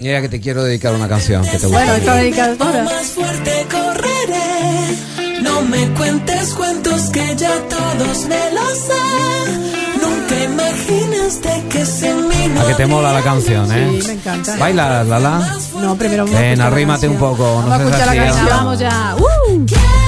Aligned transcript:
Mira 0.00 0.20
que 0.20 0.28
te 0.28 0.40
quiero 0.40 0.62
dedicar 0.62 0.94
una 0.94 1.08
canción 1.08 1.42
que 1.42 1.58
te 1.58 1.66
gusta. 1.66 1.68
Bueno, 1.68 1.92
está 1.94 2.14
dedicada 2.16 2.56
ahora. 2.58 2.82
Más 2.84 3.06
fuerte 3.06 3.66
correré. 3.70 5.42
No 5.42 5.62
me 5.62 5.88
cuentes 5.94 6.54
cuentos 6.54 7.02
que 7.10 7.36
ya 7.36 7.54
todos 7.68 8.26
me 8.26 8.52
los 8.52 8.78
sé. 8.78 8.92
Nunca 10.02 10.44
imaginaste 10.44 11.64
que 11.70 11.86
sin 11.86 12.28
mí 12.28 12.48
no 12.54 12.60
A 12.60 12.66
que 12.68 12.74
te 12.74 12.86
mola 12.86 13.12
la 13.12 13.22
canción, 13.22 13.70
¿eh? 13.72 13.98
Sí, 14.00 14.08
me 14.08 14.12
encanta. 14.14 14.56
Baila, 14.56 15.04
Lala. 15.04 15.56
No, 15.80 15.96
primero 15.96 16.24
vamos 16.24 16.38
a 16.38 16.42
Ven, 16.42 16.60
arrímate 16.60 17.08
un 17.08 17.16
poco, 17.16 17.44
no 17.62 17.68
Vamos 17.68 17.80
a 17.80 17.84
escuchar 17.84 18.06
la 18.16 18.24
canción, 18.24 18.46
vamos 18.48 18.78
ya. 18.78 19.16
¡Uh! 19.18 20.05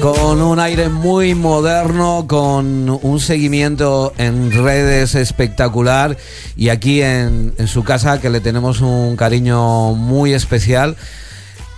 Con 0.00 0.42
un 0.42 0.60
aire 0.60 0.88
muy 0.88 1.34
moderno, 1.34 2.26
con 2.28 2.88
un 3.02 3.20
seguimiento 3.20 4.12
en 4.16 4.52
redes 4.52 5.14
espectacular 5.14 6.16
y 6.56 6.68
aquí 6.68 7.02
en, 7.02 7.52
en 7.58 7.66
su 7.66 7.82
casa 7.82 8.20
que 8.20 8.30
le 8.30 8.40
tenemos 8.40 8.80
un 8.80 9.16
cariño 9.16 9.94
muy 9.94 10.34
especial. 10.34 10.96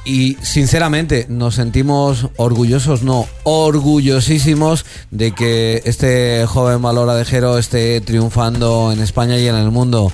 Y 0.04 0.36
sinceramente 0.42 1.26
nos 1.28 1.54
sentimos 1.54 2.28
orgullosos, 2.36 3.02
no, 3.02 3.26
orgullosísimos 3.42 4.84
de 5.10 5.32
que 5.32 5.82
este 5.84 6.46
joven 6.46 6.82
valoradejero 6.82 7.58
esté 7.58 8.00
triunfando 8.00 8.92
en 8.92 9.00
España 9.00 9.38
y 9.38 9.46
en 9.46 9.56
el 9.56 9.70
mundo. 9.70 10.12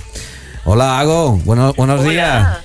Hola, 0.65 0.99
Ago, 0.99 1.39
buenos, 1.45 1.75
buenos 1.75 2.03
días. 2.03 2.59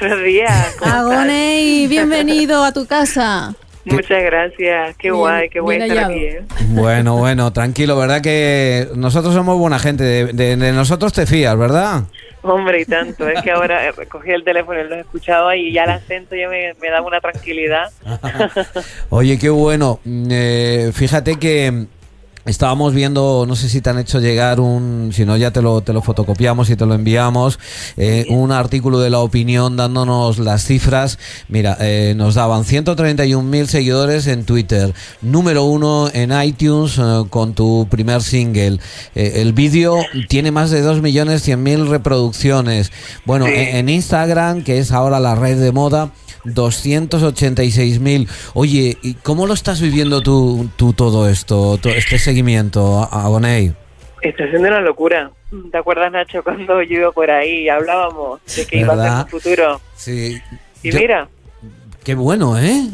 Buenos 0.00 0.22
días. 0.22 0.76
Agoney, 0.80 1.88
bienvenido 1.88 2.62
a 2.62 2.72
tu 2.72 2.86
casa. 2.86 3.54
Muchas 3.90 4.22
gracias. 4.22 4.96
Qué 4.96 5.08
Bien, 5.10 5.20
guay, 5.20 5.48
qué 5.48 5.60
guay 5.60 5.78
bien 5.78 5.90
estar 5.90 6.04
hallado. 6.04 6.14
aquí. 6.14 6.24
¿eh? 6.36 6.42
Bueno, 6.70 7.16
bueno, 7.16 7.52
tranquilo, 7.52 7.96
¿verdad? 7.96 8.20
Que 8.20 8.88
nosotros 8.94 9.34
somos 9.34 9.58
buena 9.58 9.78
gente, 9.78 10.02
de, 10.04 10.26
de- 10.32 10.56
de 10.56 10.72
nosotros 10.72 11.12
te 11.12 11.26
fías, 11.26 11.56
¿verdad? 11.56 12.02
Hombre, 12.42 12.80
y 12.82 12.84
tanto. 12.84 13.28
Es 13.28 13.42
que 13.42 13.50
ahora 13.50 13.88
eh, 13.88 13.92
cogí 14.08 14.30
el 14.30 14.44
teléfono 14.44 14.80
y 14.80 14.84
lo 14.88 14.94
escuchaba 14.94 15.56
y 15.56 15.72
ya 15.72 15.84
el 15.84 15.90
acento 15.90 16.36
ya 16.36 16.48
me, 16.48 16.72
me 16.80 16.88
daba 16.90 17.06
una 17.06 17.20
tranquilidad. 17.20 17.90
Oye, 19.10 19.38
qué 19.38 19.50
bueno. 19.50 20.00
Eh, 20.06 20.90
fíjate 20.94 21.36
que 21.38 21.86
estábamos 22.48 22.94
viendo, 22.94 23.44
no 23.46 23.56
sé 23.56 23.68
si 23.68 23.80
te 23.80 23.90
han 23.90 23.98
hecho 23.98 24.20
llegar 24.20 24.58
un, 24.60 25.10
si 25.12 25.24
no 25.24 25.36
ya 25.36 25.50
te 25.50 25.62
lo, 25.62 25.82
te 25.82 25.92
lo 25.92 26.02
fotocopiamos 26.02 26.70
y 26.70 26.76
te 26.76 26.86
lo 26.86 26.94
enviamos, 26.94 27.58
eh, 27.96 28.26
un 28.30 28.52
artículo 28.52 29.00
de 29.00 29.10
la 29.10 29.20
opinión 29.20 29.76
dándonos 29.76 30.38
las 30.38 30.64
cifras. 30.64 31.18
Mira, 31.48 31.76
eh, 31.80 32.14
nos 32.16 32.34
daban 32.34 32.64
131.000 32.64 33.66
seguidores 33.66 34.26
en 34.26 34.44
Twitter, 34.44 34.94
número 35.20 35.64
uno 35.64 36.10
en 36.12 36.32
iTunes 36.42 36.98
eh, 36.98 37.24
con 37.28 37.54
tu 37.54 37.86
primer 37.90 38.22
single. 38.22 38.78
Eh, 39.14 39.34
el 39.36 39.52
vídeo 39.52 39.98
tiene 40.28 40.50
más 40.50 40.70
de 40.70 40.82
2.100.000 40.82 41.88
reproducciones. 41.88 42.90
Bueno, 43.24 43.46
en, 43.46 43.76
en 43.76 43.88
Instagram, 43.88 44.64
que 44.64 44.78
es 44.78 44.92
ahora 44.92 45.20
la 45.20 45.34
red 45.34 45.58
de 45.58 45.72
moda, 45.72 46.12
286.000. 46.44 48.28
Oye, 48.54 48.96
¿y 49.02 49.14
cómo 49.14 49.46
lo 49.46 49.54
estás 49.54 49.80
viviendo 49.80 50.20
tú, 50.22 50.68
tú 50.76 50.92
todo 50.92 51.28
esto, 51.28 51.78
to- 51.78 51.88
este 51.90 52.18
seguimiento, 52.18 53.02
A- 53.02 53.24
Agoney? 53.24 53.72
Está 54.22 54.48
siendo 54.50 54.68
una 54.68 54.80
locura. 54.80 55.30
¿Te 55.70 55.78
acuerdas, 55.78 56.12
Nacho, 56.12 56.42
cuando 56.44 56.82
yo 56.82 56.96
iba 56.98 57.12
por 57.12 57.30
ahí 57.30 57.62
y 57.64 57.68
hablábamos 57.68 58.40
de 58.56 58.66
que 58.66 58.78
iba 58.80 58.94
a 58.94 58.96
ser 58.96 59.24
un 59.24 59.28
futuro? 59.40 59.80
Sí. 59.96 60.38
Y 60.82 60.90
Yo- 60.90 60.98
mira, 60.98 61.28
Qué 62.04 62.14
bueno, 62.14 62.58
¿eh? 62.58 62.86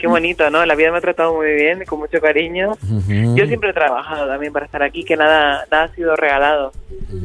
Qué 0.00 0.06
bonito, 0.06 0.48
¿no? 0.50 0.64
La 0.64 0.74
vida 0.74 0.90
me 0.90 0.98
ha 0.98 1.00
tratado 1.00 1.34
muy 1.34 1.52
bien, 1.52 1.84
con 1.86 1.98
mucho 1.98 2.20
cariño. 2.20 2.76
Yo 3.36 3.46
siempre 3.46 3.70
he 3.70 3.72
trabajado 3.72 4.26
también 4.26 4.52
para 4.52 4.64
estar 4.66 4.82
aquí, 4.82 5.04
que 5.04 5.16
nada, 5.16 5.66
nada 5.70 5.84
ha 5.84 5.94
sido 5.94 6.16
regalado. 6.16 6.72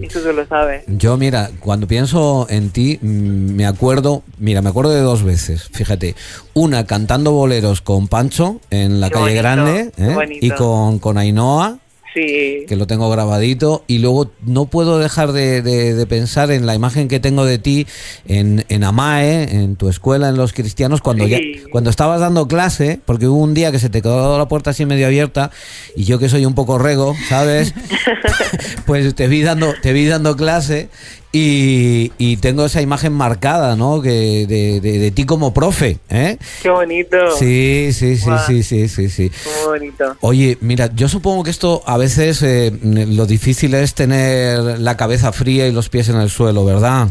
Y 0.02 0.08
tú, 0.08 0.20
tú 0.22 0.34
lo 0.34 0.46
sabes. 0.46 0.84
Yo, 0.88 1.16
mira, 1.18 1.50
cuando 1.60 1.88
pienso 1.88 2.48
en 2.50 2.72
ti, 2.72 3.00
mm, 3.02 3.56
me 3.56 3.66
acuerdo, 3.66 4.24
mira, 4.38 4.62
me 4.62 4.70
acuerdo 4.70 4.92
de 4.92 5.02
dos 5.02 5.24
veces, 5.24 5.70
fíjate. 5.74 6.16
Una 6.54 6.86
cantando 6.86 7.32
boleros 7.32 7.82
con 7.82 8.08
Pancho 8.08 8.60
en 8.70 9.00
la 9.00 9.10
Qué 9.10 9.14
calle 9.14 9.26
bonito, 9.26 9.42
Grande 9.42 9.92
¿eh? 9.98 10.40
y 10.42 10.52
con, 10.52 11.00
con 11.00 11.18
Ainhoa, 11.18 11.78
Sí. 12.16 12.66
que 12.68 12.76
lo 12.76 12.88
tengo 12.88 13.10
grabadito. 13.12 13.84
Y 13.88 14.00
luego 14.00 14.32
no 14.46 14.66
puedo 14.66 14.98
dejar 14.98 15.34
de, 15.34 15.62
de- 15.62 15.94
de 15.94 16.06
pensar 16.08 16.50
en 16.50 16.66
la 16.66 16.74
imagen 16.74 17.08
que 17.08 17.20
tengo 17.20 17.46
de 17.46 17.60
ti 17.60 17.86
en, 18.28 18.66
en 18.70 18.84
Amae, 18.84 19.44
en 19.56 19.76
tu 19.76 19.90
escuela, 19.90 20.30
en 20.30 20.38
los 20.38 20.54
cristianos, 20.54 21.02
cuando, 21.02 21.26
Sí. 21.26 21.32
ya, 21.32 21.70
cuando 21.72 21.90
estabas 21.90 22.22
dando 22.22 22.48
clase, 22.48 23.00
porque 23.06 23.28
hubo 23.28 23.44
un 23.44 23.54
día 23.54 23.72
que 23.72 23.80
se 23.80 23.90
te 23.90 24.02
quedó 24.02 24.38
la 24.38 24.48
puerta 24.48 24.70
así 24.72 24.86
medio 24.86 25.06
abierta 25.08 25.52
y 25.96 26.06
yo 26.06 26.18
que 26.18 26.30
soy 26.30 26.46
un 26.46 26.56
poco 26.56 26.78
rego, 26.80 27.16
¿sabes? 27.30 27.74
pues 28.86 29.14
te 29.16 29.28
vi 29.28 29.42
dando, 29.42 29.74
te 29.82 29.94
vi 29.94 30.06
dando 30.06 30.36
clase 30.36 30.90
y, 31.38 32.14
y 32.18 32.38
tengo 32.38 32.66
esa 32.66 32.82
imagen 32.82 33.12
marcada, 33.12 33.76
¿no? 33.76 34.02
Que 34.02 34.46
de, 34.48 34.80
de- 34.80 35.00
de 35.00 35.12
ti 35.12 35.26
como 35.26 35.54
profe, 35.54 36.00
¿eh? 36.10 36.38
Qué 36.62 36.70
bonito. 36.70 37.30
Sí, 37.32 37.90
sí, 37.92 38.16
sí, 38.16 38.32
sí, 38.48 38.64
sí, 38.64 38.88
sí, 38.88 39.10
sí. 39.10 39.32
Muy 39.46 39.80
bonito. 39.80 40.16
Oye, 40.22 40.58
mira, 40.62 40.90
yo 40.96 41.10
supongo 41.10 41.44
que 41.44 41.50
esto 41.50 41.84
a 41.86 41.98
veces 41.98 42.42
eh, 42.42 42.72
lo 42.82 43.26
difícil 43.26 43.74
es 43.74 43.94
tener 43.94 44.80
la 44.80 44.96
cabeza 44.96 45.34
fría 45.34 45.68
y 45.68 45.74
los 45.74 45.90
pies 45.90 46.08
en 46.08 46.16
el 46.22 46.30
suelo, 46.30 46.64
¿verdad? 46.64 47.10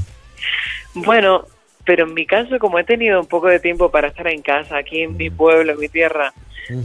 Bueno, 0.94 1.44
pero 1.84 2.04
en 2.06 2.14
mi 2.14 2.24
caso, 2.24 2.58
como 2.58 2.78
he 2.78 2.84
tenido 2.84 3.20
un 3.20 3.26
poco 3.26 3.48
de 3.48 3.60
tiempo 3.60 3.90
para 3.90 4.08
estar 4.08 4.26
en 4.28 4.40
casa, 4.40 4.78
aquí 4.78 5.02
en 5.02 5.16
mi 5.18 5.28
pueblo, 5.28 5.72
en 5.72 5.78
mi 5.80 5.88
tierra, 5.88 6.32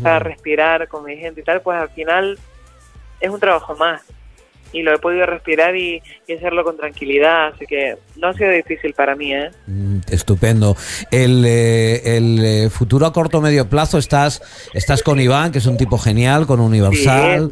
para 0.03 0.19
respirar 0.19 0.89
con 0.89 1.05
mi 1.05 1.15
gente 1.15 1.39
y 1.39 1.43
tal, 1.45 1.61
pues 1.61 1.79
al 1.79 1.89
final 1.91 2.37
es 3.21 3.29
un 3.29 3.39
trabajo 3.39 3.75
más. 3.77 4.01
Y 4.71 4.83
lo 4.83 4.93
he 4.93 4.99
podido 4.99 5.25
respirar 5.25 5.75
y, 5.75 6.01
y 6.27 6.33
hacerlo 6.33 6.63
con 6.63 6.77
tranquilidad, 6.77 7.47
así 7.47 7.65
que 7.65 7.95
no 8.17 8.27
ha 8.27 8.33
sido 8.33 8.51
difícil 8.51 8.93
para 8.93 9.15
mí, 9.15 9.33
¿eh? 9.33 9.49
Mm, 9.67 9.97
Estupendo. 10.11 10.75
El, 11.11 11.43
eh, 11.45 12.17
el 12.17 12.39
eh, 12.45 12.69
futuro 12.69 13.05
a 13.07 13.13
corto 13.13 13.41
medio 13.41 13.67
plazo 13.67 13.97
estás 13.97 14.41
estás 14.73 15.01
con 15.01 15.19
Iván, 15.19 15.51
que 15.51 15.57
es 15.57 15.65
un 15.65 15.77
tipo 15.77 15.97
genial, 15.97 16.45
con 16.45 16.59
Universal. 16.59 17.51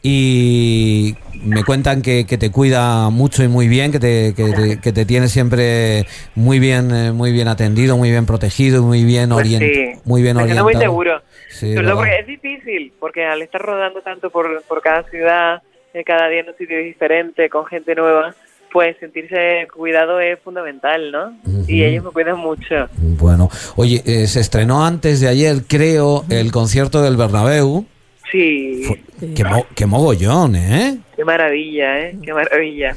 Y 0.00 1.16
me 1.42 1.64
cuentan 1.64 2.02
que, 2.02 2.24
que 2.24 2.38
te 2.38 2.50
cuida 2.52 3.10
mucho 3.10 3.42
y 3.42 3.48
muy 3.48 3.66
bien, 3.66 3.90
que 3.90 3.98
te, 3.98 4.32
que 4.34 4.44
te, 4.52 4.80
que 4.80 4.92
te 4.92 5.04
tiene 5.04 5.28
siempre 5.28 6.06
muy 6.36 6.60
bien, 6.60 6.94
eh, 6.94 7.12
muy 7.12 7.32
bien 7.32 7.48
atendido, 7.48 7.96
muy 7.96 8.10
bien 8.10 8.24
protegido, 8.24 8.82
muy 8.82 9.04
bien, 9.04 9.30
Pues 9.30 9.46
orient- 9.46 9.58
sí, 9.94 10.00
muy 10.04 10.22
bien 10.22 10.36
orientado. 10.36 10.64
muy 10.64 10.74
seguro. 10.76 11.20
Sí, 11.50 11.74
es 11.74 12.26
difícil, 12.26 12.92
porque 13.00 13.24
al 13.24 13.42
estar 13.42 13.60
rodando 13.60 14.00
tanto 14.02 14.30
por, 14.30 14.62
por 14.68 14.80
cada 14.82 15.02
ciudad, 15.10 15.62
eh, 15.98 16.04
cada 16.04 16.28
día 16.28 16.40
en 16.40 16.48
un 16.48 16.56
sitio 16.56 16.78
diferente, 16.78 17.48
con 17.50 17.66
gente 17.66 17.94
nueva, 17.94 18.34
pues 18.72 18.96
sentirse 18.98 19.66
cuidado 19.74 20.20
es 20.20 20.38
fundamental, 20.40 21.10
¿no? 21.10 21.32
Y 21.66 21.82
ellos 21.84 22.04
me 22.04 22.10
cuidan 22.10 22.38
mucho. 22.38 22.88
Bueno, 22.98 23.48
oye, 23.76 24.02
eh, 24.06 24.26
se 24.26 24.40
estrenó 24.40 24.84
antes 24.84 25.20
de 25.20 25.28
ayer, 25.28 25.56
creo, 25.68 26.24
el 26.30 26.52
concierto 26.52 27.02
del 27.02 27.16
Bernabéu. 27.16 27.84
Sí, 28.30 28.82
Fue- 28.86 29.00
qué, 29.34 29.42
mo- 29.44 29.66
qué 29.74 29.86
mogollón, 29.86 30.54
¿eh? 30.54 30.98
qué 31.16 31.24
maravilla, 31.24 31.98
¿eh? 32.00 32.16
Qué 32.22 32.32
maravilla. 32.34 32.90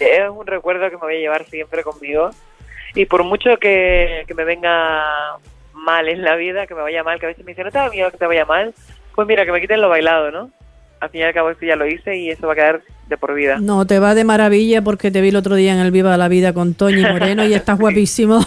Es 0.00 0.28
un 0.30 0.44
recuerdo 0.46 0.90
que 0.90 0.96
me 0.96 1.02
voy 1.02 1.16
a 1.16 1.20
llevar 1.20 1.44
siempre 1.46 1.82
conmigo. 1.84 2.30
Y 2.94 3.06
por 3.06 3.22
mucho 3.24 3.56
que, 3.58 4.24
que 4.26 4.34
me 4.34 4.44
venga 4.44 5.04
mal 5.72 6.08
en 6.08 6.22
la 6.22 6.34
vida, 6.36 6.66
que 6.66 6.74
me 6.74 6.82
vaya 6.82 7.02
mal, 7.04 7.18
que 7.20 7.26
a 7.26 7.28
veces 7.28 7.44
me 7.44 7.52
dicen, 7.52 7.64
¿no 7.64 7.70
te 7.70 7.78
da 7.78 7.88
miedo 7.90 8.10
que 8.10 8.18
te 8.18 8.26
vaya 8.26 8.44
mal? 8.44 8.74
Pues 9.14 9.26
mira, 9.28 9.44
que 9.46 9.52
me 9.52 9.60
quiten 9.60 9.80
lo 9.80 9.88
bailado, 9.88 10.30
¿no? 10.32 10.50
Al 11.02 11.10
fin 11.10 11.22
y 11.22 11.24
al 11.24 11.34
cabo 11.34 11.50
esto 11.50 11.66
ya 11.66 11.74
lo 11.74 11.84
hice 11.84 12.14
y 12.14 12.30
eso 12.30 12.46
va 12.46 12.52
a 12.52 12.54
quedar 12.54 12.82
de 13.12 13.18
por 13.18 13.34
vida. 13.34 13.58
No, 13.60 13.86
te 13.86 13.98
va 13.98 14.14
de 14.14 14.24
maravilla 14.24 14.82
porque 14.82 15.10
te 15.10 15.20
vi 15.20 15.28
el 15.28 15.36
otro 15.36 15.54
día 15.54 15.72
en 15.74 15.78
el 15.80 15.90
Viva 15.90 16.16
la 16.16 16.28
Vida 16.28 16.52
con 16.54 16.72
Toñi 16.74 17.02
Moreno 17.02 17.44
y 17.46 17.52
estás 17.54 17.78
guapísimo. 17.78 18.38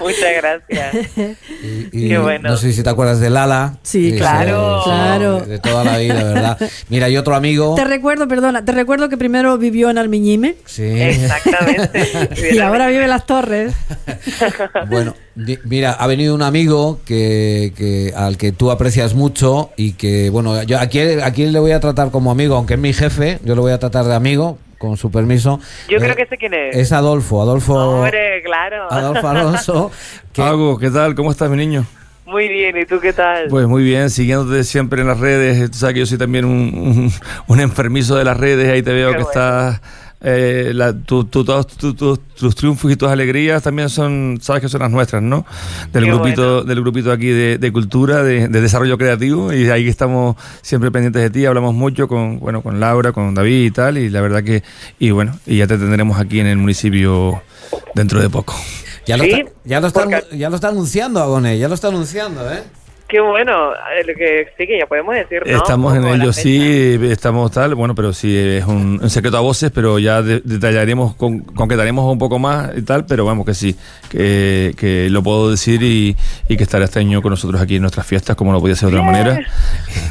Muchas 0.00 0.30
gracias. 0.36 1.08
Y, 1.92 2.04
y 2.04 2.08
Qué 2.10 2.18
bueno. 2.18 2.50
No 2.50 2.56
sé 2.58 2.72
si 2.72 2.82
te 2.82 2.90
acuerdas 2.90 3.20
de 3.20 3.30
Lala. 3.30 3.78
Sí, 3.82 4.08
Ese- 4.08 4.18
claro. 4.18 4.82
Claro. 4.84 5.40
De, 5.40 5.46
de 5.46 5.58
toda 5.58 5.82
la 5.84 5.96
vida, 5.98 6.22
¿verdad? 6.22 6.58
Mira, 6.90 7.08
y 7.08 7.16
otro 7.16 7.34
amigo. 7.34 7.74
Te 7.74 7.84
recuerdo, 7.84 8.28
perdona, 8.28 8.64
te 8.64 8.72
recuerdo 8.72 9.08
que 9.08 9.16
primero 9.16 9.56
vivió 9.58 9.88
en 9.90 9.98
Almiñime 9.98 10.56
Sí. 10.66 10.82
Exactamente. 10.84 12.28
y 12.52 12.58
ahora 12.58 12.88
vive 12.88 13.04
en 13.04 13.10
Las 13.10 13.24
Torres. 13.26 13.72
Bueno, 14.90 15.14
mira, 15.64 15.92
ha 15.92 16.06
venido 16.06 16.34
un 16.34 16.42
amigo 16.42 17.00
que, 17.06 17.72
que 17.76 18.12
al 18.14 18.36
que 18.36 18.52
tú 18.52 18.70
aprecias 18.70 19.14
mucho 19.14 19.70
y 19.76 19.92
que, 19.92 20.30
bueno, 20.30 20.62
yo 20.64 20.78
aquí, 20.78 21.00
aquí 21.00 21.46
le 21.46 21.58
voy 21.58 21.72
a 21.72 21.80
tratar 21.80 22.10
como 22.10 22.30
amigo, 22.30 22.56
aunque 22.56 22.74
es 22.74 22.80
mi 22.80 22.92
jefe, 22.92 23.38
yo 23.44 23.54
lo 23.54 23.62
voy 23.62 23.72
a 23.72 23.78
tratar 23.78 23.85
de 23.90 24.14
amigo, 24.14 24.58
con 24.78 24.96
su 24.96 25.10
permiso. 25.10 25.60
Yo 25.88 25.98
Eh, 25.98 26.00
creo 26.00 26.16
que 26.16 26.26
sé 26.26 26.36
quién 26.36 26.54
es. 26.54 26.76
Es 26.76 26.92
Adolfo, 26.92 27.40
Adolfo, 27.42 27.74
Hombre, 27.74 28.42
claro. 28.44 28.90
Adolfo 28.90 29.28
Alonso. 29.28 29.90
que- 30.32 30.42
Hago, 30.42 30.78
¿qué 30.78 30.90
tal? 30.90 31.14
¿Cómo 31.14 31.30
estás, 31.30 31.48
mi 31.50 31.56
niño? 31.56 31.84
Muy 32.26 32.48
bien, 32.48 32.76
¿y 32.76 32.84
tú 32.84 32.98
qué 32.98 33.12
tal? 33.12 33.46
Pues 33.48 33.68
muy 33.68 33.84
bien, 33.84 34.10
siguiéndote 34.10 34.64
siempre 34.64 35.00
en 35.00 35.06
las 35.06 35.20
redes. 35.20 35.70
Tú 35.70 35.78
sabes 35.78 35.94
que 35.94 36.00
yo 36.00 36.06
soy 36.06 36.18
también 36.18 36.44
un, 36.44 36.52
un- 36.76 37.12
un 37.46 37.60
enfermizo 37.60 38.16
de 38.16 38.24
las 38.24 38.36
redes. 38.36 38.68
Ahí 38.72 38.82
te 38.82 38.92
veo 38.92 39.10
Qué 39.12 39.18
que 39.18 39.22
bueno. 39.22 39.30
estás 39.30 39.80
eh, 40.20 40.72
la- 40.74 40.92
tu- 40.94 41.24
tu- 41.24 41.44
todos 41.44 41.66
tu- 41.66 41.94
tu- 41.94 42.16
tus 42.16 42.54
triunfos 42.54 42.90
y 42.90 42.96
tus 42.96 43.08
alegrías 43.08 43.62
también 43.62 43.88
son, 43.88 44.38
sabes 44.40 44.62
que 44.62 44.68
son 44.68 44.80
las 44.80 44.90
nuestras, 44.90 45.22
¿no? 45.22 45.44
Del 45.92 46.04
Qué 46.04 46.10
grupito, 46.10 46.42
bueno. 46.56 46.64
del 46.64 46.80
grupito 46.80 47.12
aquí 47.12 47.26
de, 47.28 47.58
de 47.58 47.72
cultura, 47.72 48.22
de, 48.22 48.48
de 48.48 48.60
desarrollo 48.60 48.96
creativo, 48.98 49.52
y 49.52 49.68
ahí 49.70 49.88
estamos 49.88 50.36
siempre 50.62 50.90
pendientes 50.90 51.22
de 51.22 51.30
ti, 51.30 51.44
hablamos 51.46 51.74
mucho 51.74 52.08
con, 52.08 52.38
bueno, 52.40 52.62
con 52.62 52.80
Laura, 52.80 53.12
con 53.12 53.34
David 53.34 53.64
y 53.66 53.70
tal, 53.70 53.98
y 53.98 54.08
la 54.10 54.20
verdad 54.20 54.42
que, 54.42 54.62
y 54.98 55.10
bueno, 55.10 55.38
y 55.46 55.58
ya 55.58 55.66
te 55.66 55.76
tendremos 55.78 56.18
aquí 56.18 56.40
en 56.40 56.46
el 56.46 56.56
municipio 56.56 57.42
dentro 57.94 58.20
de 58.20 58.30
poco. 58.30 58.54
Ya 59.06 59.16
lo, 59.16 59.24
Sí, 59.24 59.30
está, 59.30 59.52
ya, 59.64 59.80
lo 59.80 59.86
está, 59.86 60.06
ya 60.32 60.48
lo 60.50 60.56
está 60.56 60.68
anunciando 60.68 61.22
Agoné, 61.22 61.58
ya 61.58 61.68
lo 61.68 61.74
está 61.74 61.88
anunciando, 61.88 62.50
¿eh? 62.50 62.62
Qué 63.08 63.20
bueno, 63.20 63.72
eh, 63.72 64.02
lo 64.04 64.14
que 64.14 64.48
sí 64.58 64.66
que 64.66 64.78
ya 64.80 64.86
podemos 64.86 65.14
decir, 65.14 65.40
¿no? 65.46 65.56
Estamos 65.58 65.96
en 65.96 66.04
ello, 66.08 66.32
sí, 66.32 66.98
estamos 67.04 67.52
tal, 67.52 67.76
bueno, 67.76 67.94
pero 67.94 68.12
sí 68.12 68.36
es 68.36 68.64
un, 68.64 68.98
un 69.00 69.10
secreto 69.10 69.36
a 69.36 69.40
voces, 69.40 69.70
pero 69.72 70.00
ya 70.00 70.22
de- 70.22 70.40
detallaremos, 70.44 71.14
con, 71.14 71.38
concretaremos 71.40 72.10
un 72.12 72.18
poco 72.18 72.40
más 72.40 72.76
y 72.76 72.82
tal, 72.82 73.06
pero 73.06 73.24
vamos 73.24 73.46
que 73.46 73.54
sí, 73.54 73.76
que, 74.10 74.74
que 74.76 75.08
lo 75.08 75.22
puedo 75.22 75.52
decir 75.52 75.84
y, 75.84 76.16
y 76.48 76.56
que 76.56 76.64
estará 76.64 76.86
este 76.86 76.98
año 76.98 77.22
con 77.22 77.30
nosotros 77.30 77.60
aquí 77.60 77.76
en 77.76 77.82
nuestras 77.82 78.04
fiestas, 78.08 78.34
como 78.34 78.50
no 78.50 78.60
podía 78.60 78.74
ser 78.74 78.90
de 78.90 78.96
otra 78.98 79.08
manera. 79.12 79.40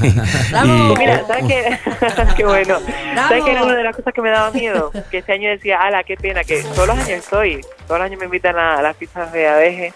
Y- 0.02 0.98
Mira, 0.98 1.24
¿sabes 1.28 1.46
qué? 1.48 1.78
qué 2.38 2.46
bueno. 2.46 2.78
¿Sabes 3.16 3.44
qué 3.44 3.52
era 3.52 3.64
una 3.64 3.76
de 3.76 3.84
las 3.84 3.96
cosas 3.96 4.14
que 4.14 4.22
me 4.22 4.30
daba 4.30 4.52
miedo? 4.52 4.92
Que 5.12 5.18
este 5.18 5.34
año 5.34 5.50
decía, 5.50 5.82
ala, 5.82 6.04
qué 6.04 6.16
pena, 6.16 6.44
que 6.44 6.64
todos 6.74 6.88
los 6.88 6.98
años 6.98 7.10
estoy, 7.10 7.60
todos 7.88 8.00
los 8.00 8.06
años 8.06 8.20
me 8.20 8.26
invitan 8.26 8.58
a, 8.58 8.78
a 8.78 8.82
las 8.82 8.96
fiestas 8.96 9.32
de 9.34 9.48
abeje. 9.48 9.94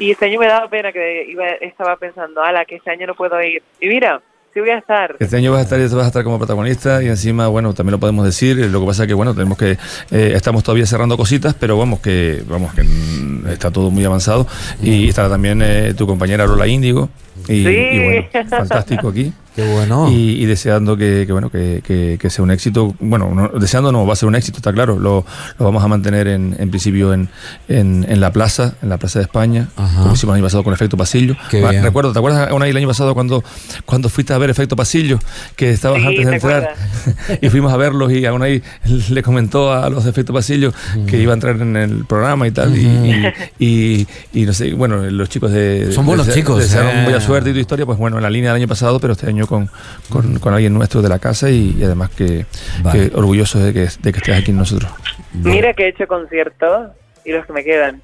Y 0.00 0.10
este 0.10 0.24
año 0.24 0.40
me 0.40 0.46
daba 0.48 0.68
pena 0.68 0.90
que 0.92 1.26
iba, 1.28 1.46
estaba 1.60 1.96
pensando, 1.96 2.42
ala, 2.42 2.64
que 2.64 2.76
este 2.76 2.90
año 2.90 3.06
no 3.06 3.14
puedo 3.14 3.40
ir. 3.42 3.62
Y 3.80 3.86
mira, 3.86 4.20
sí 4.52 4.60
voy 4.60 4.70
a 4.70 4.78
estar. 4.78 5.14
Este 5.20 5.36
año 5.36 5.52
vas 5.52 5.60
a 5.60 5.62
estar, 5.76 5.96
vas 5.96 6.04
a 6.04 6.08
estar 6.08 6.24
como 6.24 6.38
protagonista 6.38 7.02
y 7.02 7.06
encima, 7.08 7.48
bueno, 7.48 7.74
también 7.74 7.92
lo 7.92 8.00
podemos 8.00 8.24
decir. 8.24 8.56
Lo 8.56 8.80
que 8.80 8.86
pasa 8.86 9.02
es 9.04 9.08
que, 9.08 9.14
bueno, 9.14 9.34
tenemos 9.34 9.58
que, 9.58 9.72
eh, 10.10 10.32
estamos 10.34 10.62
todavía 10.64 10.86
cerrando 10.86 11.16
cositas, 11.16 11.54
pero 11.54 11.76
vamos 11.76 12.00
que, 12.00 12.42
vamos 12.48 12.72
que 12.74 12.82
mm, 12.82 13.46
está 13.48 13.70
todo 13.70 13.90
muy 13.90 14.04
avanzado 14.04 14.46
y 14.82 15.10
estará 15.10 15.28
también 15.28 15.60
eh, 15.62 15.92
tu 15.94 16.06
compañera 16.06 16.46
Lola 16.46 16.66
Índigo 16.66 17.10
y, 17.46 17.64
Sí. 17.64 17.68
y 17.68 17.98
bueno, 18.04 18.26
fantástico 18.48 19.08
aquí. 19.10 19.32
Qué 19.56 19.62
bueno. 19.72 20.10
Y, 20.10 20.42
y 20.42 20.46
deseando 20.46 20.96
que, 20.96 21.24
que, 21.26 21.32
bueno 21.32 21.50
que, 21.50 21.82
que- 21.84 22.18
que 22.20 22.30
sea 22.30 22.42
un 22.44 22.50
éxito 22.50 22.94
bueno 23.00 23.32
no, 23.34 23.48
deseando 23.58 23.90
no 23.92 24.06
va 24.06 24.12
a 24.12 24.16
ser 24.16 24.28
un 24.28 24.34
éxito 24.36 24.58
está 24.58 24.72
claro 24.72 24.98
lo, 24.98 25.24
lo 25.58 25.64
vamos 25.64 25.82
a 25.82 25.88
mantener 25.88 26.28
en, 26.28 26.54
en 26.58 26.70
principio 26.70 27.12
en, 27.12 27.28
en, 27.68 28.06
en 28.08 28.20
la 28.20 28.32
plaza 28.32 28.74
en 28.82 28.88
la 28.88 28.98
plaza 28.98 29.18
de 29.18 29.24
España 29.24 29.68
Ajá. 29.76 30.02
como 30.02 30.14
hicimos 30.14 30.34
el 30.34 30.36
año 30.38 30.44
pasado 30.44 30.62
con 30.64 30.72
efecto 30.72 30.96
pasillo 30.96 31.34
Qué 31.50 31.60
Va, 31.60 31.70
bien. 31.70 31.82
recuerdo 31.82 32.12
te 32.12 32.18
acuerdas 32.18 32.50
una 32.52 32.68
el 32.68 32.76
año 32.76 32.86
pasado 32.88 33.12
cuando 33.14 33.42
cuando 33.86 34.08
fuiste 34.08 34.32
a 34.32 34.38
ver 34.38 34.50
efecto 34.50 34.76
pasillo 34.76 35.18
que 35.56 35.70
estabas 35.70 36.00
Sí, 36.00 36.06
antes 36.06 36.24
de 36.26 36.30
¿te 36.30 36.36
entrar 36.36 36.74
y 37.42 37.48
fuimos 37.48 37.72
a 37.72 37.76
verlos 37.76 38.12
y 38.12 38.24
aún 38.26 38.42
ahí 38.42 38.62
le 39.10 39.22
comentó 39.22 39.72
a 39.72 39.90
los 39.90 40.04
de 40.04 40.10
efecto 40.10 40.32
pasillo 40.32 40.72
que 41.06 41.20
iba 41.20 41.32
a 41.32 41.34
entrar 41.34 41.60
en 41.60 41.76
el 41.76 42.04
programa 42.04 42.46
y 42.46 42.50
tal 42.52 42.76
y, 42.76 43.24
y, 43.58 44.06
y 44.32 44.42
no 44.46 44.52
sé 44.52 44.72
bueno 44.74 44.98
los 45.10 45.28
chicos 45.28 45.50
de 45.52 45.92
Son 45.92 46.06
buenos 46.06 46.26
de- 46.26 46.34
chicos, 46.34 46.58
desearon 46.58 46.90
eh. 46.98 47.02
buena 47.04 47.20
suerte 47.20 47.50
y 47.50 47.52
tu 47.52 47.58
historia 47.58 47.84
pues 47.86 47.98
bueno 47.98 48.16
en 48.16 48.22
la 48.22 48.30
línea 48.30 48.52
del 48.52 48.62
año 48.62 48.68
pasado 48.68 49.00
pero 49.00 49.12
este 49.14 49.26
año 49.26 49.39
con, 49.46 49.70
con, 50.08 50.38
con 50.38 50.54
alguien 50.54 50.74
nuestro 50.74 51.02
de 51.02 51.08
la 51.08 51.18
casa 51.18 51.50
y, 51.50 51.76
y 51.78 51.84
además 51.84 52.10
que, 52.10 52.46
Vale. 52.82 53.10
que 53.10 53.16
orgullosos 53.16 53.62
de 53.62 53.72
que, 53.72 53.80
de 53.80 54.12
que 54.12 54.18
estés 54.18 54.36
aquí 54.36 54.46
con 54.46 54.56
nosotros. 54.56 54.90
Mira 55.32 55.74
que 55.74 55.84
he 55.84 55.88
hecho 55.88 56.06
conciertos 56.06 56.90
y 57.24 57.32
los 57.32 57.46
que 57.46 57.52
me 57.52 57.64
quedan. 57.64 58.02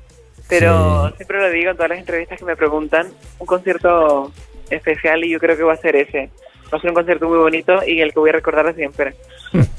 Pero 0.48 1.12
siempre 1.16 1.40
lo 1.40 1.50
digo 1.50 1.70
en 1.70 1.76
todas 1.76 1.90
las 1.90 1.98
entrevistas 1.98 2.38
que 2.38 2.44
me 2.44 2.54
preguntan, 2.54 3.08
un 3.38 3.46
concierto 3.46 4.32
especial 4.70 5.24
y 5.24 5.30
yo 5.30 5.40
creo 5.40 5.56
que 5.56 5.64
va 5.64 5.72
a 5.72 5.76
ser 5.76 5.96
ese. 5.96 6.30
Va 6.72 6.78
a 6.78 6.80
ser 6.80 6.90
un 6.90 6.94
concierto 6.94 7.28
muy 7.28 7.38
bonito 7.38 7.80
y 7.86 8.00
el 8.00 8.12
que 8.12 8.20
voy 8.20 8.30
a 8.30 8.34
recordar 8.34 8.74
siempre. 8.74 9.14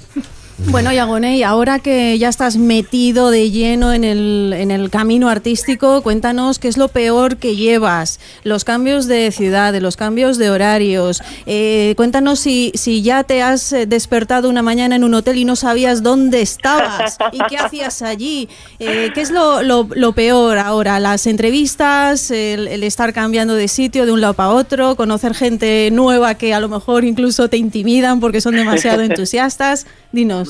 Bueno, 0.60 0.92
y 0.92 0.98
Agoney, 0.98 1.44
ahora 1.44 1.78
que 1.78 2.18
ya 2.18 2.30
estás 2.30 2.58
metido 2.58 3.30
de 3.30 3.52
lleno 3.52 3.94
en 3.94 4.04
el, 4.04 4.54
en 4.58 4.72
el 4.72 4.90
camino 4.90 5.30
artístico, 5.30 6.02
cuéntanos 6.02 6.58
qué 6.58 6.68
es 6.68 6.78
lo 6.78 6.88
peor 6.88 7.38
que 7.38 7.56
llevas, 7.56 8.20
los 8.44 8.64
cambios 8.64 9.06
de 9.06 9.32
ciudad, 9.32 9.76
los 9.80 9.96
cambios 9.98 10.40
de 10.40 10.50
horarios. 10.50 11.22
Eh, 11.46 11.94
cuéntanos 11.96 12.40
si, 12.40 12.72
si 12.74 13.04
ya 13.04 13.24
te 13.24 13.44
has 13.44 13.72
eh, 13.72 13.86
despertado 13.86 14.50
una 14.50 14.64
mañana 14.64 14.96
en 14.96 15.04
un 15.04 15.14
hotel 15.14 15.38
y 15.38 15.46
no 15.46 15.56
sabías 15.56 16.02
dónde 16.02 16.42
estabas 16.42 17.18
y 17.32 17.38
qué 17.50 17.58
hacías 17.58 18.02
allí. 18.02 18.50
Eh, 18.80 19.12
¿Qué 19.14 19.22
es 19.22 19.30
lo, 19.30 19.62
lo- 19.62 19.88
lo 19.94 20.12
peor 20.14 20.58
ahora? 20.58 21.00
¿Las 21.00 21.28
entrevistas, 21.28 22.32
el, 22.32 22.68
el 22.68 22.82
estar 22.84 23.14
cambiando 23.14 23.54
de 23.54 23.68
sitio 23.68 24.08
de 24.08 24.12
un 24.12 24.22
lado 24.22 24.34
para 24.34 24.50
otro, 24.50 24.96
conocer 24.96 25.36
gente 25.36 25.90
nueva 25.92 26.34
que 26.34 26.56
a 26.56 26.60
lo 26.60 26.68
mejor 26.68 27.06
incluso 27.06 27.48
te 27.48 27.58
intimidan 27.58 28.20
porque 28.20 28.42
son 28.42 28.56
demasiado 28.56 29.02
entusiastas? 29.04 29.86
Dinos. 30.12 30.47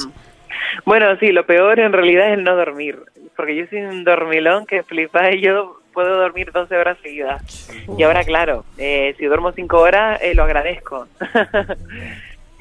Bueno, 0.86 1.18
sí, 1.20 1.32
lo 1.32 1.46
peor 1.46 1.80
en 1.80 1.94
realidad 1.94 2.28
es 2.28 2.34
el 2.38 2.44
no 2.44 2.56
dormir. 2.56 3.00
Porque 3.36 3.56
yo 3.56 3.66
soy 3.68 3.82
un 3.82 4.04
dormilón 4.04 4.66
que 4.66 4.84
flipa 4.84 5.32
y 5.32 5.42
yo 5.42 5.80
puedo 5.94 6.18
dormir 6.18 6.52
12 6.52 6.76
horas 6.78 6.98
seguidas. 7.02 7.70
Y 7.98 8.04
ahora, 8.04 8.24
claro, 8.24 8.66
eh, 8.78 9.16
si 9.18 9.26
duermo 9.26 9.52
5 9.52 9.78
horas, 9.78 10.22
eh, 10.22 10.36
lo 10.36 10.44
agradezco. 10.44 11.08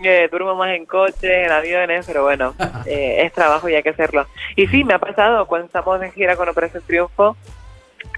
Eh, 0.04 0.28
duermo 0.30 0.54
más 0.54 0.74
en 0.74 0.84
coches, 0.84 1.24
en 1.24 1.50
aviones, 1.50 2.06
pero 2.06 2.22
bueno, 2.22 2.54
eh, 2.86 3.22
es 3.24 3.32
trabajo 3.32 3.68
y 3.68 3.74
hay 3.74 3.82
que 3.82 3.90
hacerlo. 3.90 4.26
Y 4.54 4.66
sí, 4.66 4.84
me 4.84 4.94
ha 4.94 4.98
pasado 4.98 5.46
cuando 5.46 5.66
estamos 5.66 6.02
en 6.02 6.12
gira 6.12 6.36
con 6.36 6.48
Operación 6.48 6.82
Triunfo, 6.86 7.36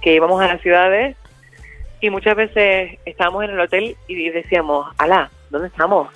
que 0.03 0.15
íbamos 0.15 0.43
a 0.43 0.49
las 0.49 0.61
ciudades 0.61 1.17
y 2.01 2.11
muchas 2.11 2.37
veces 2.37 2.99
estábamos 3.05 3.45
en 3.45 3.51
el 3.51 3.61
hotel 3.61 3.97
y 4.07 4.29
decíamos, 4.31 4.93
alá, 4.99 5.31
¿dónde 5.51 5.69
estamos? 5.69 6.09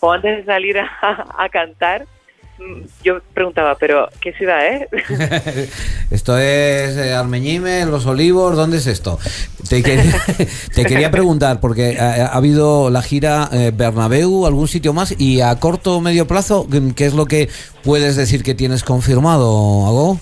O 0.00 0.12
antes 0.12 0.38
de 0.38 0.44
salir 0.44 0.78
a, 0.78 1.26
a 1.36 1.48
cantar, 1.50 2.06
yo 3.02 3.20
preguntaba, 3.34 3.74
¿pero 3.76 4.08
qué 4.20 4.32
ciudad 4.32 4.60
es? 4.66 4.88
Esto 6.10 6.36
es 6.38 6.96
eh, 6.96 7.12
Armeñime, 7.14 7.86
Los 7.86 8.06
Olivos, 8.06 8.56
¿dónde 8.56 8.78
es 8.78 8.86
esto? 8.86 9.18
Te, 9.68 9.82
quería- 9.82 10.20
te 10.74 10.84
quería 10.84 11.10
preguntar, 11.10 11.60
porque 11.60 11.98
ha, 11.98 12.26
ha 12.26 12.34
habido 12.34 12.90
la 12.90 13.02
gira 13.02 13.48
eh, 13.52 13.70
Bernabéu, 13.74 14.46
algún 14.46 14.68
sitio 14.68 14.92
más, 14.92 15.14
y 15.20 15.40
a 15.40 15.54
corto 15.60 15.96
o 15.96 16.00
medio 16.00 16.26
plazo, 16.26 16.66
¿qué 16.96 17.06
es 17.06 17.14
lo 17.14 17.26
que 17.26 17.48
puedes 17.84 18.16
decir 18.16 18.42
que 18.42 18.54
tienes 18.54 18.82
confirmado, 18.84 19.44
Ago? 19.86 20.18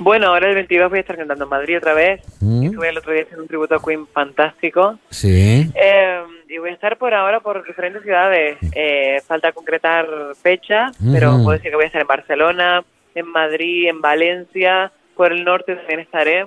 bueno, 0.00 0.26
ahora 0.28 0.48
el 0.48 0.54
22 0.56 0.90
voy 0.90 0.98
a 0.98 1.00
estar 1.02 1.16
cantando 1.16 1.44
en 1.44 1.50
Madrid 1.50 1.76
otra 1.78 1.94
vez. 1.94 2.20
Mm. 2.40 2.64
Estuve 2.64 2.88
el 2.88 2.98
otro 2.98 3.12
día 3.12 3.22
haciendo 3.22 3.42
un 3.42 3.48
tributo 3.48 3.74
a 3.76 3.82
Queen 3.82 4.06
fantástico. 4.12 4.98
Sí. 5.10 5.70
Eh, 5.74 6.20
y 6.54 6.58
voy 6.58 6.70
a 6.70 6.74
estar 6.74 6.96
por 6.98 7.12
ahora 7.14 7.40
por 7.40 7.66
diferentes 7.66 8.02
ciudades. 8.02 8.58
Eh, 8.74 9.20
falta 9.26 9.50
concretar 9.52 10.06
fecha, 10.40 10.92
pero 11.12 11.34
Ujú. 11.34 11.44
puedo 11.44 11.56
decir 11.56 11.70
que 11.70 11.76
voy 11.76 11.84
a 11.84 11.88
estar 11.88 12.00
en 12.00 12.06
Barcelona, 12.06 12.84
en 13.14 13.26
Madrid, 13.26 13.88
en 13.88 14.00
Valencia, 14.00 14.92
por 15.16 15.32
el 15.32 15.44
norte 15.44 15.74
también 15.74 16.00
estaré. 16.00 16.46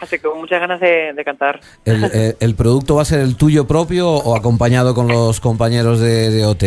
Así 0.00 0.16
que 0.16 0.22
con 0.28 0.38
muchas 0.38 0.60
ganas 0.60 0.80
de, 0.80 1.12
de 1.12 1.24
cantar. 1.24 1.60
¿El, 1.84 2.04
el- 2.14 2.36
el 2.40 2.54
producto 2.54 2.94
va 2.96 3.02
a 3.02 3.04
ser 3.04 3.20
el 3.20 3.36
tuyo 3.36 3.66
propio 3.66 4.08
o 4.10 4.34
acompañado 4.36 4.94
con 4.94 5.08
los 5.08 5.40
compañeros 5.40 6.00
de, 6.00 6.30
de 6.30 6.46
OT? 6.46 6.62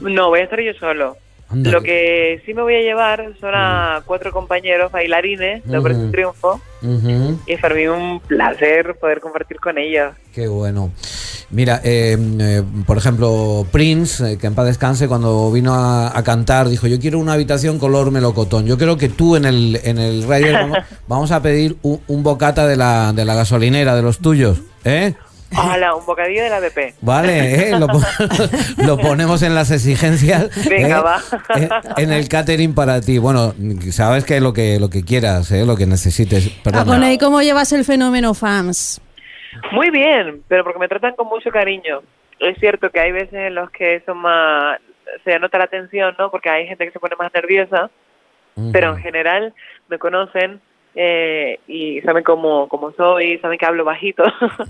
No, 0.00 0.28
voy 0.28 0.40
a 0.40 0.44
estar 0.44 0.60
yo 0.60 0.72
solo. 0.74 1.16
Lo 1.54 1.82
que 1.82 2.42
sí 2.44 2.52
me 2.52 2.62
voy 2.62 2.74
a 2.74 2.80
llevar 2.80 3.32
son 3.40 3.52
a 3.54 4.02
cuatro 4.04 4.32
compañeros 4.32 4.92
bailarines 4.92 5.64
de 5.64 5.78
Operación 5.78 6.06
Ujú. 6.06 6.12
Triunfo 6.12 6.60
y 7.46 7.52
es 7.52 7.60
para 7.60 7.74
mí 7.74 7.86
un 7.86 8.20
placer 8.20 8.96
poder 9.00 9.20
compartir 9.20 9.58
con 9.58 9.78
ellos. 9.78 10.12
Qué 10.34 10.46
bueno. 10.46 10.90
Mira, 11.50 11.80
eh, 11.82 12.18
eh, 12.40 12.62
por 12.86 12.98
ejemplo, 12.98 13.66
Prince, 13.72 14.32
eh, 14.32 14.36
que 14.36 14.46
en 14.46 14.54
paz 14.54 14.66
descanse, 14.66 15.08
cuando 15.08 15.50
vino 15.50 15.72
a, 15.72 16.16
a 16.16 16.22
cantar, 16.22 16.68
dijo, 16.68 16.86
yo 16.86 17.00
quiero 17.00 17.18
una 17.18 17.32
habitación 17.32 17.78
color 17.78 18.10
melocotón. 18.10 18.66
Yo 18.66 18.76
creo 18.76 18.98
que 18.98 19.08
tú 19.08 19.34
en 19.34 19.46
el, 19.46 19.80
en 19.82 19.96
el 19.96 20.24
Rider 20.24 20.52
vamos, 20.52 20.78
vamos 21.08 21.30
a 21.32 21.40
pedir 21.40 21.78
un, 21.80 22.00
un 22.06 22.22
bocata 22.22 22.66
de 22.66 22.76
la, 22.76 23.14
de 23.14 23.24
la 23.24 23.34
gasolinera, 23.34 23.96
de 23.96 24.02
los 24.02 24.18
tuyos. 24.18 24.60
¿Eh? 24.84 25.14
Hola, 25.56 25.94
un 25.94 26.04
bocadillo 26.04 26.42
de 26.42 26.50
la 26.50 26.60
BP. 26.60 26.94
Vale, 27.00 27.70
¿eh? 27.70 27.78
lo, 27.78 27.86
pon- 27.86 28.02
lo 28.86 28.98
ponemos 28.98 29.42
en 29.42 29.54
las 29.54 29.70
exigencias. 29.70 30.50
Venga, 30.68 30.98
¿eh? 30.98 31.02
va. 31.02 31.20
En, 31.96 32.04
en 32.04 32.12
el 32.12 32.28
catering 32.28 32.74
para 32.74 33.00
ti. 33.00 33.18
Bueno, 33.18 33.54
sabes 33.90 34.24
que 34.24 34.40
lo 34.40 34.52
que, 34.52 34.78
lo 34.78 34.90
que 34.90 35.04
quieras, 35.04 35.50
¿eh? 35.50 35.64
lo 35.64 35.74
que 35.76 35.86
necesites. 35.86 36.48
Perdona. 36.62 36.82
Agoney, 36.82 37.18
¿cómo 37.18 37.40
llevas 37.40 37.72
el 37.72 37.84
fenómeno 37.84 38.34
fans? 38.34 39.00
Muy 39.72 39.90
bien, 39.90 40.42
pero 40.48 40.64
porque 40.64 40.78
me 40.78 40.88
tratan 40.88 41.14
con 41.16 41.28
mucho 41.28 41.50
cariño. 41.50 42.02
Es 42.38 42.58
cierto 42.60 42.90
que 42.90 43.00
hay 43.00 43.12
veces 43.12 43.32
en 43.34 43.54
los 43.54 43.70
que 43.70 44.02
son 44.06 44.18
más, 44.18 44.78
se 45.24 45.38
nota 45.38 45.58
la 45.58 45.66
tensión, 45.66 46.14
¿no? 46.18 46.30
Porque 46.30 46.50
hay 46.50 46.66
gente 46.66 46.84
que 46.84 46.92
se 46.92 47.00
pone 47.00 47.16
más 47.18 47.32
nerviosa, 47.32 47.90
pero 48.72 48.90
en 48.96 48.98
general 49.02 49.54
me 49.88 49.98
conocen 49.98 50.60
eh, 51.00 51.60
y 51.68 52.00
saben 52.00 52.24
cómo, 52.24 52.66
cómo 52.66 52.90
soy, 52.90 53.38
saben 53.38 53.56
que 53.56 53.64
hablo 53.64 53.84
bajito 53.84 54.24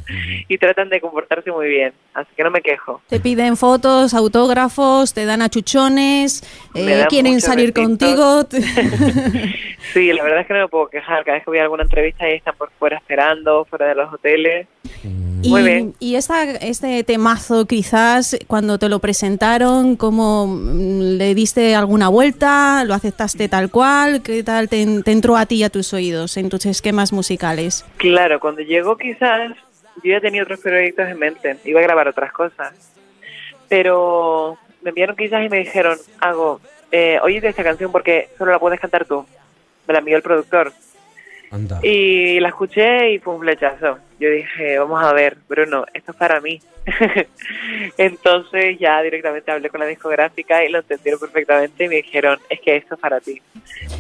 y 0.49 0.59
tratan 0.59 0.91
de 0.91 1.01
comportarse 1.01 1.51
muy 1.51 1.69
bien, 1.69 1.95
así 2.13 2.29
que 2.37 2.45
no 2.45 2.51
me 2.51 2.61
quejo. 2.61 3.01
Te 3.09 3.19
piden 3.19 3.57
fotos, 3.57 4.13
autógrafos, 4.13 5.15
te 5.15 5.25
dan 5.25 5.41
achuchones, 5.41 6.43
eh, 6.75 7.07
quieren 7.09 7.41
salir 7.41 7.73
contigo. 7.73 8.45
Sí, 9.95 10.13
la 10.13 10.23
verdad 10.23 10.41
es 10.41 10.47
que 10.47 10.53
no 10.53 10.61
me 10.61 10.69
puedo 10.69 10.89
quejar, 10.89 11.25
cada 11.25 11.37
vez 11.37 11.45
que 11.45 11.51
voy 11.51 11.61
a 11.61 11.63
alguna 11.63 11.85
entrevista 11.85 12.29
y 12.29 12.35
están 12.35 12.55
por 12.57 12.71
fuera 12.73 12.99
esperando, 12.99 13.65
fuera 13.65 13.87
de 13.87 13.95
los 13.95 14.13
hoteles, 14.13 14.67
Y, 15.43 15.51
Muy 15.51 15.63
bien. 15.63 15.95
y 16.01 16.17
esta, 16.17 16.43
este 16.45 17.05
temazo, 17.05 17.67
quizás, 17.67 18.37
cuando 18.47 18.79
te 18.79 18.89
lo 18.89 18.99
presentaron, 18.99 19.97
¿cómo 19.97 20.47
mm, 20.47 21.17
le 21.19 21.35
diste 21.35 21.75
alguna 21.75 22.09
vuelta? 22.09 22.85
¿Lo 22.85 22.95
aceptaste 22.95 23.49
tal 23.49 23.71
cual? 23.71 24.23
¿Qué 24.23 24.43
tal 24.43 24.69
te, 24.69 25.03
te 25.03 25.13
entró 25.13 25.37
a 25.37 25.47
ti 25.47 25.57
y 25.57 25.63
a 25.65 25.71
tus 25.71 25.93
oídos 25.93 26.37
en 26.37 26.49
tus 26.49 26.67
esquemas 26.67 27.13
musicales? 27.13 27.85
Claro, 27.99 28.41
cuando 28.41 28.63
llegó 28.63 28.97
quizás 28.97 29.53
yo 30.03 30.13
ya 30.13 30.21
tenía 30.21 30.43
otros 30.43 30.61
proyectos 30.61 31.09
en 31.09 31.19
mente, 31.19 31.57
iba 31.65 31.81
a 31.81 31.83
grabar 31.83 32.09
otras 32.09 32.33
cosas, 32.33 32.73
pero 33.69 34.59
me 34.83 34.91
enviaron 34.91 35.17
quizás 35.17 35.45
y 35.45 35.49
me 35.49 35.59
dijeron, 35.59 35.99
hago, 36.21 36.61
eh, 36.93 37.19
oye 37.23 37.41
esta 37.43 37.65
canción 37.65 37.91
porque 37.93 38.29
solo 38.39 38.53
la 38.53 38.59
puedes 38.59 38.81
cantar 38.81 39.05
tú, 39.07 39.27
me 39.87 39.93
la 39.93 40.01
envió 40.01 40.17
el 40.17 40.23
productor. 40.23 40.73
Anda. 41.51 41.81
Y 41.83 42.41
la 42.41 42.49
escuché 42.49 43.13
y 43.13 43.19
fue 43.19 43.35
un 43.35 43.41
flechazo. 43.41 43.99
Yo 44.21 44.31
dije, 44.31 44.79
vamos 44.79 45.03
a 45.03 45.13
ver, 45.13 45.37
Bruno, 45.49 45.85
esto 45.95 46.13
es 46.13 46.19
para 46.19 46.41
mí. 46.41 46.61
Entonces 47.99 48.79
ya 48.79 49.01
directamente 49.03 49.51
hablé 49.51 49.69
con 49.69 49.81
la 49.81 49.87
discográfica 49.87 50.65
y 50.65 50.71
lo 50.71 50.79
entendieron 50.79 51.21
perfectamente 51.21 51.85
y 51.85 51.89
me 51.89 51.97
dijeron, 51.97 52.39
es 52.49 52.61
que 52.61 52.77
esto 52.77 52.95
es 52.95 53.01
para 53.01 53.21
ti. 53.21 53.41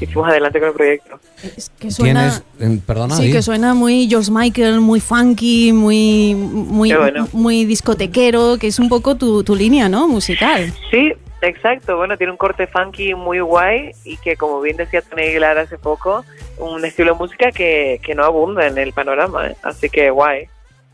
Y 0.01 0.07
fuimos 0.07 0.31
adelante 0.31 0.59
con 0.59 0.69
el 0.69 0.75
proyecto. 0.75 1.21
Es 1.57 1.71
que 1.79 1.91
suena... 1.91 2.43
¿Tienes, 2.57 2.79
eh, 2.79 2.83
perdona, 2.85 3.15
Sí, 3.15 3.31
que 3.31 3.43
suena 3.43 3.75
muy 3.75 4.09
George 4.09 4.31
Michael, 4.31 4.81
muy 4.81 5.01
funky, 5.01 5.73
muy 5.73 6.35
muy, 6.35 6.93
bueno. 6.93 7.29
muy 7.33 7.65
discotequero, 7.65 8.59
que 8.59 8.69
es 8.69 8.79
un 8.79 8.89
poco 8.89 9.17
tu, 9.17 9.45
tu 9.45 9.55
línea, 9.55 9.89
¿no? 9.89 10.09
Musical. 10.09 10.73
Sí, 10.91 11.13
exacto. 11.43 11.97
Bueno, 11.97 12.17
tiene 12.17 12.33
un 12.33 12.37
corte 12.39 12.67
funky 12.67 13.15
muy 13.15 13.41
guay 13.41 13.91
y 14.05 14.17
que, 14.19 14.37
como 14.37 14.61
bien 14.61 14.77
decía 14.77 15.03
Tony 15.03 15.23
Aguilar 15.23 15.59
hace 15.59 15.79
poco, 15.79 16.25
un 16.59 16.85
estilo 16.85 17.13
de 17.13 17.19
música 17.19 17.51
que, 17.53 18.01
que 18.03 18.15
no 18.15 18.25
abunda 18.25 18.67
en 18.67 18.79
el 18.79 18.93
panorama. 18.93 19.49
¿eh? 19.49 19.57
Así 19.63 19.89
que 19.89 20.11
guay. 20.11 20.49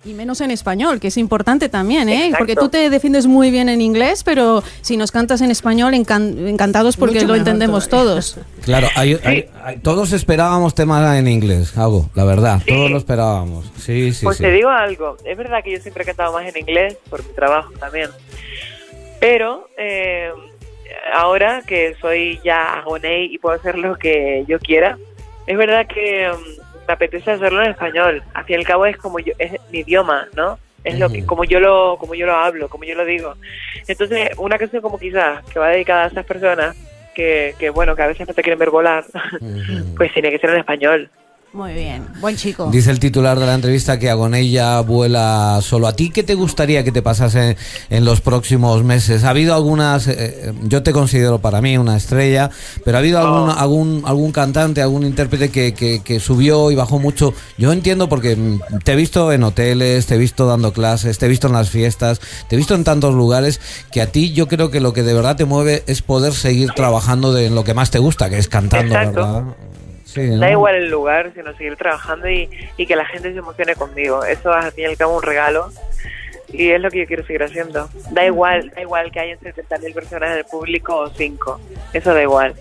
Y 0.07 0.13
menos 0.13 0.43
en 0.43 0.51
español, 0.51 1.01
que 1.01 1.09
es 1.09 1.17
importante 1.17 1.71
también, 1.71 2.11
¿eh? 2.11 2.27
Exacto. 2.27 2.37
Porque 2.37 2.57
tú 2.57 2.69
te 2.69 2.91
defiendes 2.91 3.27
muy 3.27 3.51
bien 3.51 3.71
en 3.71 3.81
inglés, 3.81 4.23
pero 4.23 4.63
si 4.83 4.99
nos 4.99 5.11
cantas 5.11 5.41
en 5.41 5.51
español, 5.51 5.95
encan- 5.95 6.47
encantados 6.47 6.99
porque 6.99 7.15
Mucho 7.15 7.29
lo 7.29 7.35
entendemos 7.37 7.89
todavía. 7.89 8.11
todos. 8.13 8.39
Claro, 8.67 8.89
hay- 8.97 9.19
hay- 9.25 9.49
hay- 9.65 9.79
todos 9.79 10.13
esperábamos 10.13 10.75
temas 10.75 11.17
en 11.17 11.27
inglés, 11.27 11.75
algo, 11.79 12.11
la 12.15 12.25
verdad, 12.25 12.59
Sí. 12.67 12.71
todos 12.75 12.91
lo 12.91 12.99
esperábamos. 12.99 13.65
Sí, 13.79 14.13
sí, 14.13 14.25
Pues 14.27 14.37
sí. 14.37 14.43
te 14.43 14.51
digo 14.51 14.69
algo, 14.69 15.17
es 15.25 15.39
verdad 15.39 15.65
que 15.65 15.73
yo 15.73 15.79
siempre 15.81 16.03
he 16.03 16.07
cantado 16.07 16.35
más 16.35 16.47
en 16.55 16.59
inglés 16.59 16.99
por 17.09 17.27
mi 17.27 17.33
trabajo 17.33 17.71
también, 17.81 18.11
pero 19.25 19.71
eh, 19.79 20.31
ahora 21.15 21.63
que 21.67 21.95
soy 21.99 22.39
ya 22.45 22.75
agoney 22.81 23.35
y 23.35 23.39
puedo 23.39 23.57
hacer 23.57 23.79
lo 23.79 23.97
que 23.97 24.45
yo 24.47 24.59
quiera, 24.59 24.99
es 25.47 25.57
verdad 25.57 25.87
que 25.87 26.31
mm, 26.31 26.87
me 26.87 26.93
apetece 26.93 27.31
hacerlo 27.31 27.63
en 27.63 27.71
español. 27.71 28.23
Al 28.35 28.45
fin 28.45 28.57
y 28.57 28.59
al 28.59 28.67
cabo 28.67 28.85
es 28.85 28.99
como 28.99 29.19
yo, 29.21 29.33
es 29.39 29.53
mi 29.73 29.79
idioma, 29.79 30.29
¿no? 30.37 30.59
Es 30.85 30.99
lo 30.99 31.09
que, 31.09 31.21
Ujú. 31.21 31.27
como 31.27 31.45
yo 31.45 31.59
lo, 31.59 31.97
como 31.99 32.15
yo 32.15 32.27
lo 32.27 32.35
hablo, 32.35 32.69
como 32.69 32.85
yo 32.85 32.95
lo 32.95 33.07
digo. 33.07 33.35
Entonces, 33.89 34.29
una 34.37 34.59
canción 34.59 34.83
como 34.83 34.99
quizás 34.99 35.43
que 35.47 35.59
va 35.59 35.71
dedicada 35.71 36.05
a 36.05 36.09
esas 36.09 36.27
personas 36.27 36.77
que, 37.15 37.55
que 37.59 37.71
bueno, 37.71 37.97
que 37.97 38.03
a 38.03 38.09
veces 38.09 38.29
no 38.29 38.35
te 38.35 38.43
quieren 38.43 38.59
ver 38.59 38.69
volar, 38.69 39.07
pues 39.97 40.13
tiene 40.13 40.33
que 40.33 40.39
ser 40.39 40.51
en 40.51 40.59
español. 40.59 41.09
Muy 41.55 41.73
bien, 41.73 42.05
buen 42.21 42.35
chico. 42.35 42.69
Dice 42.73 42.91
el 42.91 42.99
titular 42.99 43.39
de 43.39 43.47
la 43.47 43.55
entrevista 43.55 43.97
que 43.97 44.11
Agonella 44.11 44.81
vuela 44.81 45.61
solo. 45.63 45.87
¿A 45.87 45.95
ti 45.95 46.11
qué 46.11 46.25
te 46.25 46.35
gustaría 46.35 46.83
que 46.83 46.91
te 46.91 47.01
pasase 47.01 47.57
en 47.91 48.05
los 48.05 48.21
próximos 48.21 48.83
meses? 48.83 49.23
¿Ha 49.23 49.31
habido 49.31 49.55
algunas, 49.55 50.09
eh, 50.09 50.17
eh, 50.19 50.53
yo 50.65 50.83
te 50.83 50.91
considero 50.91 51.39
para 51.39 51.61
mí 51.61 51.79
una 51.79 51.97
estrella, 51.97 52.51
pero 52.85 52.97
ha 52.97 53.01
habido 53.01 53.21
algún, 53.21 53.51
Oh. 53.51 53.53
algún, 53.53 54.03
algún 54.05 54.33
cantante, 54.33 54.83
algún 54.83 55.07
intérprete 55.07 55.51
que, 55.51 55.75
que- 55.75 56.03
que 56.03 56.19
subió 56.19 56.73
y 56.73 56.75
bajó 56.75 56.99
mucho? 56.99 57.33
Yo 57.57 57.73
entiendo 57.73 58.09
porque 58.09 58.35
mm, 58.35 58.81
te 58.83 58.95
he 58.95 58.97
visto 58.97 59.31
en 59.31 59.45
hoteles, 59.45 60.07
te 60.07 60.17
he 60.17 60.19
visto 60.19 60.47
dando 60.47 60.73
clases, 60.73 61.19
te 61.19 61.27
he 61.27 61.29
visto 61.29 61.47
en 61.47 61.53
las 61.53 61.71
fiestas, 61.71 62.21
te 62.49 62.57
he 62.57 62.59
visto 62.59 62.75
en 62.75 62.83
tantos 62.83 63.15
lugares 63.15 63.61
que 63.93 64.03
a 64.03 64.11
ti 64.11 64.33
yo 64.33 64.49
creo 64.49 64.73
que 64.73 64.81
lo 64.81 64.93
que 64.93 65.05
de 65.05 65.15
verdad 65.15 65.37
te 65.37 65.45
mueve 65.45 65.85
es 65.87 66.03
poder 66.03 66.33
seguir 66.33 66.71
trabajando 66.75 67.33
de 67.33 67.47
en 67.47 67.55
lo 67.55 67.63
que 67.63 67.75
más 67.75 67.93
te 67.93 68.01
gusta, 68.01 68.29
que 68.29 68.39
es 68.39 68.49
cantando, 68.49 68.93
Exacto. 68.97 69.21
¿verdad? 69.21 69.43
Sí, 70.15 70.31
¿no? 70.31 70.39
Da 70.39 70.51
igual 70.51 70.77
el 70.77 70.91
lugar, 70.91 71.33
sino 71.35 71.57
seguir 71.57 71.77
trabajando 71.77 72.29
y, 72.31 72.49
y 72.77 72.87
que 72.87 72.95
la 72.97 73.05
gente 73.05 73.33
se 73.33 73.39
emocione 73.39 73.75
conmigo. 73.75 74.25
Eso 74.25 74.57
es 74.57 74.65
al 74.65 74.73
fin 74.73 74.85
y 74.85 74.87
al 74.87 74.97
cabo 74.97 75.17
un 75.17 75.23
regalo 75.23 75.71
y 76.53 76.71
es 76.71 76.81
lo 76.81 76.91
que 76.91 77.01
yo 77.01 77.07
quiero 77.07 77.27
seguir 77.27 77.43
haciendo. 77.43 77.89
Da 78.13 78.25
igual, 78.25 78.71
da 78.75 78.83
igual 78.83 79.11
que 79.11 79.21
hayan 79.21 79.39
70.000 79.41 79.93
personas 79.93 80.31
en 80.31 80.39
el 80.39 80.45
público 80.45 80.97
o 80.97 81.11
5. 81.11 81.61
Eso 81.93 82.15
da 82.15 82.23
igual. 82.23 82.55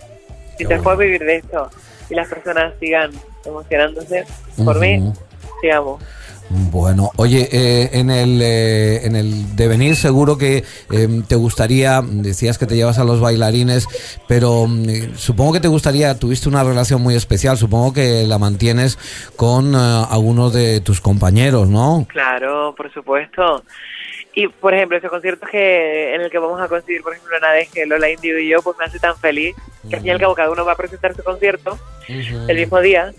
Si 0.58 0.60
te 0.60 0.66
bueno. 0.66 0.84
puedes 0.84 1.00
vivir 1.00 1.24
de 1.24 1.36
esto 1.38 1.70
y 2.10 2.16
las 2.16 2.28
personas 2.28 2.74
sigan 2.80 3.12
emocionándose 3.46 4.26
por 4.64 4.80
mí, 4.80 5.00
Ujú. 5.00 5.14
sigamos. 5.62 6.04
Bueno, 6.50 7.12
oye, 7.16 7.50
eh, 7.52 7.90
en 7.94 8.10
el 8.10 8.42
eh, 8.42 9.06
en 9.06 9.16
el 9.16 9.56
devenir 9.56 9.96
seguro 9.96 10.38
que 10.38 10.64
eh, 10.92 11.22
te 11.28 11.36
gustaría, 11.36 12.02
decías 12.04 12.58
que 12.58 12.66
te 12.66 12.76
llevas 12.76 13.00
a 13.00 13.04
los 13.04 13.20
bailarines, 13.20 13.88
pero 14.28 14.68
mm, 14.68 14.90
eh, 14.90 15.10
supongo 15.16 15.54
que 15.54 15.60
te 15.60 15.68
gustaría, 15.68 16.18
tuviste 16.20 16.50
una 16.50 16.64
relación 16.64 17.02
muy 17.02 17.16
especial, 17.16 17.58
supongo 17.58 17.94
que 17.94 18.26
la 18.28 18.38
mantienes 18.38 18.98
con 19.36 19.74
eh, 19.74 20.06
algunos 20.10 20.54
de 20.54 20.82
tus 20.82 21.02
compañeros, 21.02 21.70
¿no? 21.70 22.06
Claro, 22.10 22.74
por 22.76 22.92
supuesto. 22.94 23.64
Y, 24.36 24.48
por 24.48 24.74
ejemplo, 24.74 24.98
ese 24.98 25.10
concierto 25.10 25.46
que 25.46 26.16
en 26.16 26.22
el 26.22 26.32
que 26.32 26.40
vamos 26.40 26.60
a 26.60 26.68
conseguir, 26.68 27.04
por 27.04 27.14
ejemplo, 27.14 27.38
una 27.38 27.52
vez 27.52 27.70
que 27.70 27.86
Lola 27.86 28.10
Indio 28.10 28.40
y 28.40 28.50
yo, 28.50 28.64
pues 28.64 28.76
me 28.80 28.86
hace 28.86 29.00
tan 29.00 29.16
feliz 29.18 29.56
que 29.88 29.96
al 29.96 30.02
fin 30.02 30.08
y 30.08 30.12
al 30.12 30.20
cabo 30.20 30.34
cada 30.34 30.50
uno 30.50 30.66
va 30.66 30.72
a 30.72 30.78
presentar 30.78 31.16
su 31.16 31.24
concierto 31.24 31.78
el 32.08 32.58
mismo 32.58 32.80
día, 32.82 33.14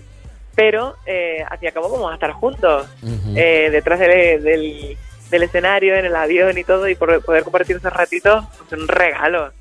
pero 0.54 0.96
eh, 1.06 1.44
al 1.49 1.73
cabo 1.73 1.90
vamos 1.90 2.11
a 2.11 2.14
estar 2.14 2.32
juntos, 2.32 2.87
eh, 3.34 3.68
detrás 3.70 3.99
del, 3.99 4.42
del, 4.42 4.96
del 5.30 5.42
escenario, 5.42 5.96
en 5.96 6.04
el 6.04 6.16
avión 6.16 6.56
y 6.56 6.64
todo, 6.64 6.88
y 6.88 6.94
por 6.94 7.23
poder 7.25 7.44
compartir 7.44 7.76
esos 7.76 7.92
ratitos, 7.92 8.44
pues 8.58 8.80
un 8.80 8.88
regalo. 8.88 9.52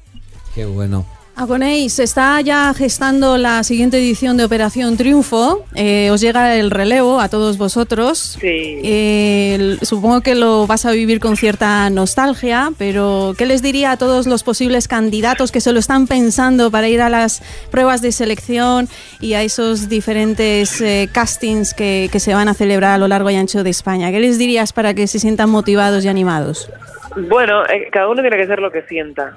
Qué 0.53 0.65
bueno. 0.65 1.05
Agoney, 1.35 1.89
se 1.89 2.03
está 2.03 2.39
ya 2.41 2.71
gestando 2.75 3.39
la 3.39 3.63
siguiente 3.63 3.97
edición 3.97 4.37
de 4.37 4.45
Operación 4.45 4.97
Triunfo. 4.97 5.65
Eh, 5.73 6.09
os 6.11 6.21
llega 6.21 6.55
el 6.55 6.69
relevo 6.69 7.19
a 7.19 7.27
todos 7.27 7.57
vosotros. 7.57 8.37
Sí. 8.39 8.79
Eh, 8.83 9.77
supongo 9.81 10.21
que 10.21 10.35
lo 10.35 10.67
vas 10.67 10.85
a 10.85 10.91
vivir 10.91 11.19
con 11.19 11.35
cierta 11.35 11.89
nostalgia, 11.89 12.69
pero 12.77 13.33
¿qué 13.35 13.47
les 13.47 13.63
diría 13.63 13.91
a 13.91 13.97
todos 13.97 14.27
los 14.27 14.43
posibles 14.43 14.87
candidatos 14.87 15.51
que 15.51 15.59
se 15.59 15.73
lo 15.73 15.79
están 15.79 16.05
pensando 16.05 16.69
para 16.69 16.87
ir 16.87 17.01
a 17.01 17.09
las 17.09 17.41
pruebas 17.71 18.03
de 18.03 18.11
selección 18.11 18.87
y 19.19 19.33
a 19.33 19.41
esos 19.41 19.89
diferentes 19.89 20.81
eh, 20.81 21.09
castings 21.11 21.73
que, 21.73 22.09
que 22.11 22.19
se 22.19 22.35
van 22.35 22.47
a 22.47 22.53
celebrar 22.53 22.91
a 22.91 22.97
lo 22.99 23.07
largo 23.07 23.31
y 23.31 23.35
ancho 23.35 23.63
de 23.63 23.71
España? 23.71 24.11
¿Qué 24.11 24.19
les 24.19 24.37
dirías 24.37 24.71
para 24.71 24.93
que 24.93 25.07
se 25.07 25.17
sientan 25.17 25.49
motivados 25.49 26.05
y 26.05 26.09
animados? 26.09 26.69
Bueno, 27.15 27.63
cada 27.91 28.07
uno 28.07 28.21
tiene 28.21 28.37
que 28.37 28.43
hacer 28.43 28.59
lo 28.59 28.71
que 28.71 28.83
sienta. 28.83 29.35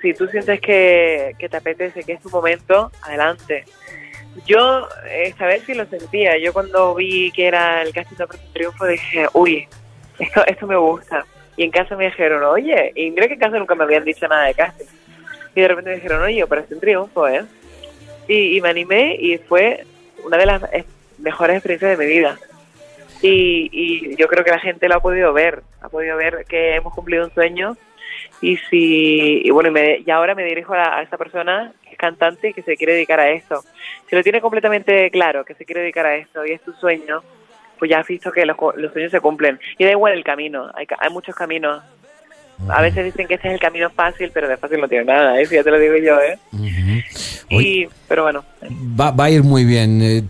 Si 0.00 0.14
tú 0.14 0.26
sientes 0.28 0.60
que, 0.60 1.34
que 1.38 1.48
te 1.48 1.56
apetece, 1.56 2.04
que 2.04 2.12
es 2.12 2.20
tu 2.20 2.30
momento, 2.30 2.90
adelante. 3.02 3.64
Yo 4.44 4.86
esta 5.10 5.46
vez 5.46 5.62
sí 5.64 5.74
lo 5.74 5.86
sentía. 5.86 6.36
Yo 6.38 6.52
cuando 6.52 6.94
vi 6.94 7.30
que 7.32 7.46
era 7.46 7.82
el 7.82 7.92
casting 7.92 8.16
de 8.16 8.26
Triunfo 8.52 8.86
dije, 8.86 9.26
uy, 9.32 9.66
esto, 10.18 10.44
esto 10.46 10.66
me 10.66 10.76
gusta. 10.76 11.24
Y 11.56 11.64
en 11.64 11.70
casa 11.70 11.96
me 11.96 12.06
dijeron, 12.06 12.42
oye, 12.44 12.92
y 12.94 13.10
mira 13.10 13.28
que 13.28 13.34
en 13.34 13.40
casa 13.40 13.58
nunca 13.58 13.74
me 13.74 13.84
habían 13.84 14.04
dicho 14.04 14.28
nada 14.28 14.44
de 14.44 14.54
casting. 14.54 14.84
Y 15.54 15.60
de 15.60 15.68
repente 15.68 15.90
me 15.90 15.96
dijeron, 15.96 16.22
oye, 16.22 16.42
Operación 16.42 16.80
Triunfo, 16.80 17.26
¿eh? 17.28 17.44
Y, 18.28 18.58
y 18.58 18.60
me 18.60 18.68
animé 18.68 19.16
y 19.18 19.38
fue 19.38 19.86
una 20.24 20.36
de 20.36 20.46
las 20.46 20.62
eh, 20.72 20.84
mejores 21.18 21.56
experiencias 21.56 21.96
de 21.98 22.04
mi 22.04 22.12
vida. 22.12 22.38
Y, 23.22 23.70
y 23.72 24.16
yo 24.16 24.28
creo 24.28 24.44
que 24.44 24.50
la 24.50 24.58
gente 24.58 24.88
lo 24.88 24.96
ha 24.96 25.00
podido 25.00 25.32
ver, 25.32 25.62
ha 25.80 25.88
podido 25.88 26.18
ver 26.18 26.44
que 26.46 26.74
hemos 26.74 26.92
cumplido 26.92 27.24
un 27.24 27.32
sueño 27.32 27.76
y 28.40 28.56
si 28.70 29.42
y 29.44 29.50
bueno 29.50 29.68
y, 29.70 29.72
me- 29.72 30.02
y 30.06 30.10
ahora 30.10 30.34
me 30.34 30.44
dirijo 30.44 30.74
a, 30.74 30.98
a 30.98 31.02
esta 31.02 31.16
persona 31.16 31.72
que 31.82 31.90
es 31.92 31.98
cantante 31.98 32.50
y 32.50 32.52
que 32.54 32.62
se 32.62 32.76
quiere 32.76 32.94
dedicar 32.94 33.20
a 33.20 33.30
esto 33.30 33.62
si 34.08 34.16
lo 34.16 34.22
tiene 34.22 34.40
completamente 34.40 35.10
claro 35.10 35.44
que 35.44 35.54
se 35.54 35.64
quiere 35.64 35.80
dedicar 35.82 36.06
a 36.06 36.16
esto 36.16 36.44
y 36.46 36.52
es 36.52 36.60
tu 36.62 36.72
sueño 36.72 37.22
pues 37.78 37.90
ya 37.90 37.98
has 38.00 38.06
visto 38.06 38.30
que 38.32 38.46
los, 38.46 38.56
los 38.76 38.92
sueños 38.92 39.10
se 39.10 39.20
cumplen 39.20 39.58
y 39.78 39.84
da 39.84 39.90
igual 39.90 40.12
el 40.14 40.24
camino 40.24 40.70
hay, 40.74 40.86
hay 40.98 41.10
muchos 41.10 41.34
caminos 41.34 41.82
a 42.70 42.80
veces 42.80 43.04
dicen 43.04 43.26
que 43.26 43.34
este 43.34 43.48
es 43.48 43.54
el 43.54 43.60
camino 43.60 43.90
fácil 43.90 44.30
pero 44.32 44.48
de 44.48 44.56
fácil 44.56 44.80
no 44.80 44.88
tiene 44.88 45.04
nada 45.04 45.38
¿eh? 45.38 45.44
Si 45.44 45.54
ya 45.56 45.62
te 45.62 45.70
lo 45.70 45.78
digo 45.78 45.94
yo 45.98 46.18
¿eh? 46.20 46.38
Y 47.50 47.86
pero 48.08 48.22
bueno 48.24 48.44
Va, 48.98 49.10
va 49.10 49.24
a 49.24 49.30
ir 49.30 49.42
muy 49.44 49.64
bien, 49.64 50.00
eh, 50.02 50.22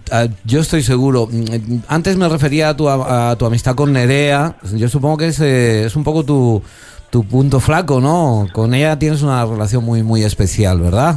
yo 0.44 0.60
estoy 0.60 0.82
seguro. 0.82 1.28
Antes 1.88 2.16
me 2.16 2.28
refería 2.28 2.70
a 2.70 2.76
tu, 2.76 2.88
a, 2.88 3.30
a 3.30 3.38
tu 3.38 3.46
amistad 3.46 3.74
con 3.74 3.92
Nerea, 3.92 4.56
yo 4.74 4.88
supongo 4.88 5.16
que 5.16 5.28
es, 5.28 5.40
eh, 5.40 5.84
es 5.86 5.96
un 5.96 6.04
poco 6.04 6.24
tu, 6.24 6.62
tu 7.16 7.24
punto 7.24 7.60
flaco, 7.60 7.98
¿no? 7.98 8.46
Con 8.52 8.74
ella 8.74 8.98
tienes 8.98 9.22
una 9.22 9.42
relación 9.42 9.82
muy, 9.82 10.02
muy 10.02 10.22
especial, 10.22 10.82
¿verdad? 10.82 11.14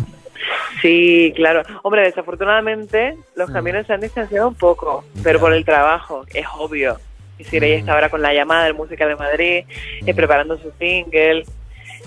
Sí, 0.81 1.33
claro. 1.35 1.61
Hombre, 1.83 2.03
desafortunadamente 2.03 3.17
los 3.35 3.49
caminos 3.51 3.85
se 3.85 3.91
han 3.91 3.99
distanciado 3.99 4.47
un 4.47 4.55
poco, 4.55 5.03
pero 5.21 5.41
por 5.41 5.51
el 5.51 5.65
trabajo, 5.65 6.23
es 6.33 6.45
obvio. 6.57 6.95
Es 7.37 7.47
decir, 7.47 7.65
ella 7.65 7.75
está 7.75 7.95
ahora 7.95 8.09
con 8.09 8.21
la 8.21 8.33
llamada 8.33 8.63
del 8.63 8.75
Música 8.75 9.05
de 9.05 9.17
Madrid, 9.17 9.65
eh, 10.05 10.13
preparando 10.13 10.55
su 10.55 10.71
single. 10.79 11.43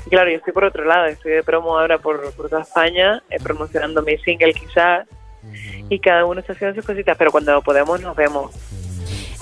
Y 0.06 0.08
claro, 0.08 0.30
yo 0.30 0.38
estoy 0.38 0.54
por 0.54 0.64
otro 0.64 0.86
lado, 0.86 1.04
estoy 1.04 1.32
de 1.32 1.42
promo 1.42 1.78
ahora 1.78 1.98
por, 1.98 2.32
por 2.32 2.48
toda 2.48 2.62
España, 2.62 3.22
eh, 3.28 3.36
promocionando 3.42 4.00
mi 4.00 4.16
single 4.16 4.54
quizás, 4.54 5.06
y 5.90 5.98
cada 5.98 6.24
uno 6.24 6.40
está 6.40 6.54
haciendo 6.54 6.76
sus 6.76 6.86
cositas, 6.86 7.14
pero 7.18 7.30
cuando 7.30 7.60
podemos 7.60 8.00
nos 8.00 8.16
vemos. 8.16 8.52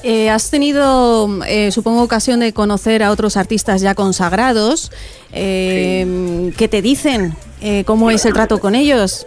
Eh, 0.03 0.31
has 0.31 0.51
tenido, 0.51 1.29
eh, 1.47 1.71
supongo, 1.71 2.03
ocasión 2.03 2.41
de 2.41 2.53
conocer 2.53 3.03
a 3.03 3.11
otros 3.11 3.37
artistas 3.37 3.81
ya 3.81 3.95
consagrados. 3.95 4.91
Eh, 5.33 6.53
¿Qué 6.57 6.69
te 6.69 6.83
dicen? 6.83 7.35
Eh, 7.61 7.85
¿Cómo 7.85 8.11
es 8.11 8.25
el 8.25 8.33
trato 8.33 8.61
con 8.61 8.75
ellos? 8.75 9.27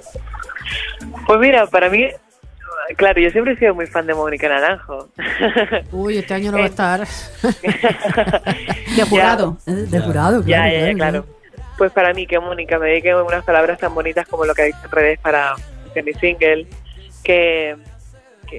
Pues 1.27 1.39
mira, 1.39 1.67
para 1.67 1.89
mí, 1.89 2.07
claro, 2.97 3.21
yo 3.21 3.29
siempre 3.29 3.53
he 3.53 3.57
sido 3.57 3.75
muy 3.75 3.85
fan 3.85 4.07
de 4.07 4.15
Mónica 4.15 4.49
Naranjo. 4.49 5.09
Uy, 5.91 6.17
este 6.17 6.33
año 6.33 6.51
no 6.51 6.57
va 6.57 6.63
a 6.63 6.67
estar. 6.67 7.07
De 8.95 9.03
jurado. 9.03 9.57
De 9.65 9.99
jurado, 9.99 10.43
claro. 10.43 10.71
ya, 10.71 10.87
ya, 10.87 10.93
claro. 10.93 11.25
Pues 11.77 11.91
para 11.91 12.13
mí 12.13 12.27
que 12.27 12.39
Mónica 12.39 12.79
me 12.79 12.87
dedique 12.87 13.13
unas 13.15 13.43
palabras 13.43 13.79
tan 13.79 13.93
bonitas 13.93 14.27
como 14.27 14.45
lo 14.45 14.53
que 14.53 14.61
ha 14.61 14.65
dicho 14.65 14.79
en 14.83 14.91
redes 14.91 15.19
para 15.19 15.55
mi 16.03 16.13
single, 16.13 16.67
que, 17.23 17.75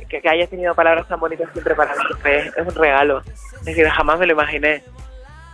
que, 0.02 0.20
que 0.20 0.28
hayas 0.28 0.50
tenido 0.50 0.74
palabras 0.74 1.06
tan 1.08 1.20
bonitas 1.20 1.48
siempre 1.52 1.74
para 1.74 1.94
mí, 1.94 2.00
es 2.24 2.66
un 2.66 2.74
regalo. 2.74 3.22
Es 3.60 3.64
decir, 3.64 3.86
jamás 3.88 4.18
me 4.18 4.26
lo 4.26 4.32
imaginé. 4.32 4.82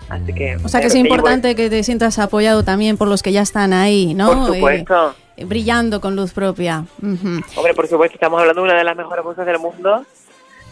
Así 0.09 0.33
que... 0.33 0.57
O 0.57 0.69
sea 0.69 0.81
que 0.81 0.89
es 0.89 0.95
importante 0.95 1.55
que 1.55 1.71
te 1.71 1.83
sientas 1.83 2.19
apoyado 2.19 2.65
también 2.65 2.97
por 2.97 3.09
los 3.09 3.23
que 3.23 3.33
ya 3.33 3.43
están 3.43 3.73
ahí, 3.73 4.15
¿no? 4.15 4.33
Por 4.33 4.55
supuesto. 4.55 5.15
Eh, 5.37 5.45
brillando 5.45 6.01
con 6.01 6.17
luz 6.17 6.33
propia. 6.33 6.85
Ujú. 7.01 7.41
Hombre, 7.57 7.75
por 7.75 7.87
supuesto, 7.87 8.15
estamos 8.15 8.41
hablando 8.41 8.63
de 8.63 8.69
una 8.69 8.79
de 8.79 8.85
las 8.85 8.97
mejores 8.97 9.25
voces 9.25 9.47
del 9.47 9.59
mundo 9.59 10.05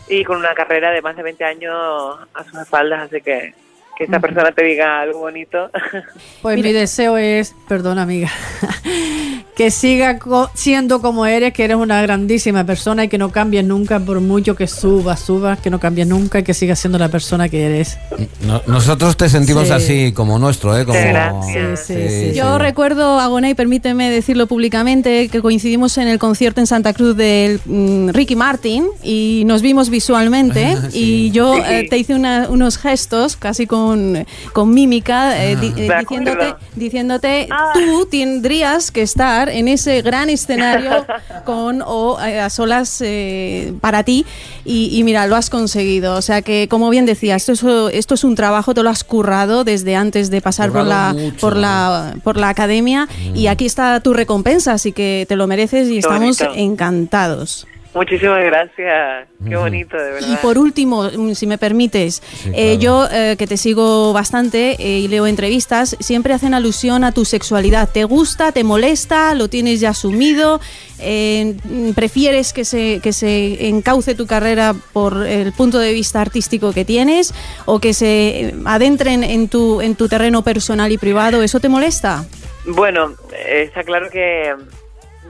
y 0.09 0.25
con 0.25 0.39
una 0.39 0.55
carrera 0.55 0.91
de 0.91 1.03
más 1.03 1.17
de 1.17 1.23
20 1.23 1.45
años 1.45 2.19
a 2.35 2.45
sus 2.45 2.59
espaldas, 2.61 3.03
así 3.03 3.21
que 3.21 3.55
que 3.99 4.05
esta 4.05 4.21
persona 4.21 4.53
te 4.53 4.65
diga 4.65 5.01
algo 5.03 5.19
bonito. 5.21 5.71
Pues 6.43 6.63
mi 6.63 6.73
deseo 6.73 7.19
es, 7.19 7.53
perdona 7.69 8.03
amiga, 8.03 8.31
que 9.57 9.73
siga 9.73 10.21
co- 10.21 10.49
siendo 10.55 11.03
como 11.03 11.27
eres, 11.27 11.53
que 11.53 11.65
eres 11.65 11.77
una 11.77 12.01
grandísima 12.01 12.63
persona 12.65 13.05
y 13.05 13.09
que 13.09 13.19
no 13.19 13.33
cambies 13.33 13.65
nunca 13.65 13.99
por 13.99 14.21
mucho 14.21 14.55
que 14.55 14.69
subas, 14.69 15.19
subas, 15.19 15.59
que 15.59 15.69
no 15.69 15.81
cambies 15.81 16.07
nunca 16.07 16.39
y 16.39 16.43
que 16.45 16.55
sigas 16.55 16.79
siendo 16.79 16.97
la 16.97 17.09
persona 17.09 17.49
que 17.49 17.65
eres. 17.67 17.99
No- 18.47 18.63
nosotros 18.69 19.17
te 19.17 19.29
sentimos 19.29 19.67
Sí. 19.67 19.73
así, 19.73 20.13
como 20.13 20.39
nuestro, 20.39 20.79
¿eh? 20.79 20.85
Como, 20.85 20.97
Gracias. 20.99 21.87
Sí, 21.87 21.95
sí, 21.95 22.09
sí. 22.31 22.35
Yo 22.37 22.57
recuerdo, 22.59 23.19
Agonay, 23.19 23.55
permíteme 23.55 24.11
decirlo 24.11 24.47
públicamente, 24.47 25.29
que 25.29 25.41
coincidimos 25.43 25.99
en 25.99 26.07
el 26.07 26.21
concierto 26.21 26.61
en 26.61 26.69
Santa 26.69 26.93
Cruz 26.93 27.17
del 27.17 27.61
mm, 27.65 28.11
Ricky 28.11 28.37
Martin 28.37 28.87
y 29.03 29.43
nos 29.45 29.61
vimos 29.63 29.91
visualmente 29.91 30.77
y 30.93 31.33
yo 31.33 31.57
Sí. 31.57 31.63
eh, 31.67 31.87
te 31.91 31.99
hice 31.99 32.15
una- 32.15 32.47
unos 32.49 32.79
gestos 32.79 33.37
casi 33.37 33.67
con, 33.89 34.27
con 34.53 34.75
mímica 34.75 35.43
eh, 35.45 35.57
di- 35.57 35.69
eh, 35.77 35.89
De 35.89 35.97
diciéndote, 36.01 36.55
diciéndote 36.77 37.49
Ah. 37.51 37.71
tú 37.75 38.07
tendrías 38.11 38.91
que 38.91 39.03
estar 39.03 39.49
en 39.49 39.69
ese 39.69 40.03
gran 40.03 40.29
escenario 40.31 41.07
con 41.45 41.83
o 41.85 42.19
eh, 42.21 42.41
a 42.41 42.51
solas 42.51 43.01
eh, 43.05 43.73
para 43.81 44.03
ti 44.03 44.25
y, 44.65 44.91
y 44.99 45.03
mira, 45.05 45.27
lo 45.27 45.37
has 45.37 45.49
conseguido. 45.51 46.15
O 46.17 46.23
sea 46.23 46.43
que, 46.43 46.69
como 46.69 46.91
bien 46.91 47.07
decía, 47.07 47.37
esto 47.37 47.53
es, 47.53 47.63
esto 47.93 48.15
es 48.15 48.25
un 48.25 48.35
trabajo, 48.35 48.75
te 48.75 48.83
lo 48.83 48.91
has 48.91 49.05
currado 49.05 49.65
desde 49.65 49.97
antes 49.97 50.31
de 50.31 50.41
pasar 50.43 50.71
por 50.71 50.85
la, 50.85 51.15
mucho. 51.15 51.37
por 51.41 51.57
la 51.57 52.15
por 52.23 52.37
la 52.37 52.49
academia 52.51 53.09
y 53.35 53.47
aquí 53.47 53.65
está 53.67 54.01
tu 54.01 54.13
recompensa, 54.13 54.73
así 54.73 54.93
que 54.93 55.25
te 55.29 55.37
lo 55.37 55.47
mereces 55.47 55.89
y 55.89 55.93
Qué 55.93 55.99
estamos 56.01 56.39
bonito. 56.39 56.53
encantados. 56.55 57.67
Muchísimas 57.95 58.45
gracias. 58.45 59.29
Qué 59.49 59.57
bonito, 59.57 59.97
de 59.97 60.13
verdad. 60.13 60.29
Y 60.29 60.37
por 60.37 60.59
último, 60.59 61.05
mm, 61.05 61.35
si 61.35 61.47
me 61.47 61.59
permites, 61.59 62.23
Sí, 62.43 62.51
eh, 62.55 62.79
yo 62.79 63.09
eh, 63.11 63.37
que 63.39 63.47
te 63.47 63.57
sigo 63.57 64.13
bastante 64.13 64.77
eh, 64.79 64.99
y 65.01 65.09
leo 65.09 65.27
entrevistas, 65.27 65.97
siempre 65.99 66.35
hacen 66.35 66.55
alusión 66.55 67.03
a 67.05 67.13
tu 67.13 67.25
sexualidad. 67.25 67.89
¿Te 67.89 68.05
gusta? 68.05 68.53
¿Te 68.53 68.63
molesta? 68.63 69.35
¿Lo 69.35 69.49
tienes 69.49 69.81
ya 69.81 69.91
asumido? 69.91 70.61
Eh, 71.01 71.57
mm, 71.65 71.93
¿Prefieres 71.93 72.53
que 72.53 72.65
se, 72.65 73.01
que 73.03 73.13
se 73.13 73.69
encauce 73.69 74.15
tu 74.15 74.27
carrera 74.27 74.75
por 74.93 75.27
el 75.27 75.53
punto 75.53 75.79
de 75.79 75.93
vista 75.93 76.21
artístico 76.21 76.73
que 76.73 76.85
tienes 76.85 77.33
o 77.67 77.79
que 77.79 77.95
se 77.95 78.55
adentren 78.65 79.25
en 79.25 79.49
tu, 79.49 79.81
en 79.81 79.95
tu 79.95 80.09
terreno 80.09 80.43
personal 80.43 80.93
y 80.93 80.99
privado? 80.99 81.43
¿Eso 81.43 81.59
te 81.61 81.69
molesta? 81.69 82.25
Bueno, 82.67 83.15
eh, 83.33 83.65
está 83.67 83.83
claro 83.83 84.11
que 84.11 84.55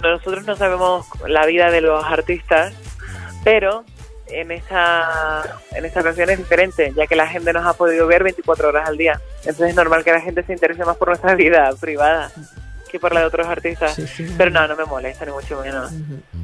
nosotros 0.03 0.47
no 0.47 0.57
sabemos 0.57 1.07
la 1.27 1.47
vida 1.47 1.71
de 1.71 1.81
los 1.81 2.05
artistas, 2.05 2.75
pero 3.45 3.85
en 4.27 4.51
esta, 4.51 5.61
en 5.73 5.85
esta 5.85 6.01
ocasión 6.01 6.31
es 6.31 6.39
diferente, 6.39 6.93
ya 6.95 7.07
que 7.07 7.17
la 7.17 7.27
gente 7.27 7.53
nos 7.53 7.67
ha 7.67 7.73
podido 7.73 8.07
ver 8.07 8.23
24 8.23 8.69
horas 8.69 8.89
al 8.89 8.97
día. 8.97 9.21
Entonces 9.41 9.71
es 9.71 9.75
normal 9.75 10.05
que 10.05 10.13
la 10.13 10.21
gente 10.21 10.43
se 10.43 10.53
interese 10.53 10.85
más 10.85 10.97
por 10.97 11.09
nuestra 11.09 11.35
vida 11.37 11.71
privada 11.81 12.31
que 12.91 12.99
por 12.99 13.13
la 13.13 13.21
de 13.21 13.27
otros 13.27 13.47
artistas. 13.47 13.95
Sí, 13.95 14.07
sí. 14.07 14.35
Pero 14.37 14.51
no, 14.51 14.67
no 14.67 14.75
me 14.75 14.85
molesta, 14.85 15.27
ni 15.27 15.33
mucho 15.33 15.61
menos. 15.61 15.91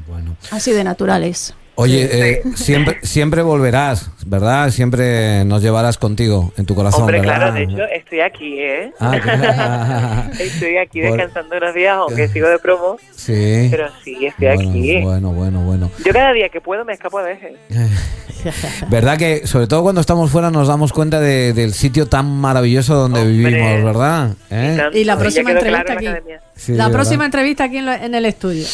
Bueno. 0.07 0.37
Así 0.51 0.71
de 0.71 0.83
naturales. 0.83 1.55
Oye, 1.75 2.09
eh, 2.11 2.41
siempre, 2.55 2.97
siempre 3.03 3.41
volverás, 3.41 4.09
¿verdad? 4.25 4.69
Siempre 4.71 5.43
nos 5.45 5.61
llevarás 5.61 5.97
contigo 5.97 6.53
en 6.57 6.65
tu 6.65 6.73
corazón, 6.75 7.01
Hombre, 7.01 7.19
¿verdad? 7.19 7.35
claro, 7.35 7.53
de 7.53 7.63
hecho, 7.63 7.83
estoy 7.93 8.19
aquí, 8.21 8.59
¿eh? 8.59 8.91
Ah, 8.99 9.19
claro. 9.21 10.31
Estoy 10.39 10.77
aquí 10.77 11.01
Bueno. 11.01 11.17
descansando 11.17 11.57
unos 11.57 11.75
días, 11.75 11.95
aunque 11.97 12.27
sigo 12.29 12.47
de 12.47 12.59
promo, 12.59 12.97
Sí. 13.15 13.67
pero 13.71 13.87
sí, 14.03 14.25
estoy 14.25 14.47
bueno, 14.55 14.69
aquí. 14.69 15.01
bueno, 15.01 15.31
bueno, 15.33 15.59
bueno. 15.61 15.91
Yo 16.05 16.13
cada 16.13 16.31
día 16.33 16.49
que 16.49 16.61
puedo 16.61 16.85
me 16.85 16.93
escapo 16.93 17.21
de 17.21 17.33
eje. 17.33 17.55
¿Verdad 18.89 19.17
que, 19.17 19.47
sobre 19.47 19.65
todo 19.67 19.81
cuando 19.81 20.01
estamos 20.01 20.29
fuera, 20.29 20.51
nos 20.51 20.67
damos 20.67 20.93
cuenta 20.93 21.19
de- 21.19 21.53
del 21.53 21.73
sitio 21.73 22.05
tan 22.07 22.27
maravilloso 22.39 22.93
donde 22.93 23.21
Hombre. 23.21 23.33
vivimos, 23.49 23.83
¿verdad? 23.83 24.29
¿Eh? 24.51 24.77
Y 24.93 25.03
la 25.03 25.13
ya 25.15 25.19
próxima 25.19 25.51
entrevista 25.51 25.83
claro 25.83 25.99
en 26.01 26.15
aquí. 26.15 26.29
la. 26.31 26.41
Sí, 26.55 26.71
la 26.73 26.89
próxima 26.89 27.25
entrevista 27.25 27.63
aquí 27.65 27.77
en, 27.79 27.85
lo- 27.87 27.91
en 27.93 28.13
el 28.15 28.25
estudio. 28.25 28.65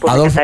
Pues 0.00 0.12
Adolfo, 0.14 0.40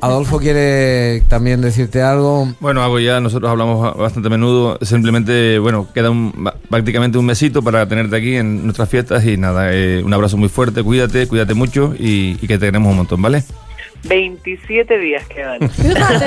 Adolfo 0.00 0.38
quiere 0.38 1.22
también 1.30 1.62
decirte 1.62 2.02
algo. 2.02 2.52
Bueno, 2.60 2.82
hago 2.82 2.98
ya, 2.98 3.20
nosotros 3.20 3.50
hablamos 3.50 3.80
ba- 3.80 3.92
bastante 3.92 4.26
a 4.26 4.30
menudo. 4.30 4.78
Simplemente, 4.82 5.58
bueno, 5.58 5.88
queda 5.94 6.10
un- 6.10 6.50
prácticamente 6.68 7.16
un 7.16 7.24
mesito 7.24 7.62
para 7.62 7.86
tenerte 7.88 8.16
aquí 8.16 8.36
en 8.36 8.64
nuestras 8.64 8.90
fiestas 8.90 9.24
y 9.24 9.38
nada, 9.38 9.72
eh, 9.72 10.02
un 10.04 10.12
abrazo 10.12 10.36
muy 10.36 10.50
fuerte, 10.50 10.82
cuídate, 10.82 11.26
cuídate 11.26 11.54
mucho 11.54 11.94
y, 11.98 12.36
y 12.42 12.46
que 12.46 12.58
te 12.58 12.66
queremos 12.66 12.90
un 12.90 12.96
montón, 12.98 13.22
¿vale? 13.22 13.42
27 14.04 14.98
días 14.98 15.26
quedan. 15.26 15.68
Fíjate. 15.70 16.24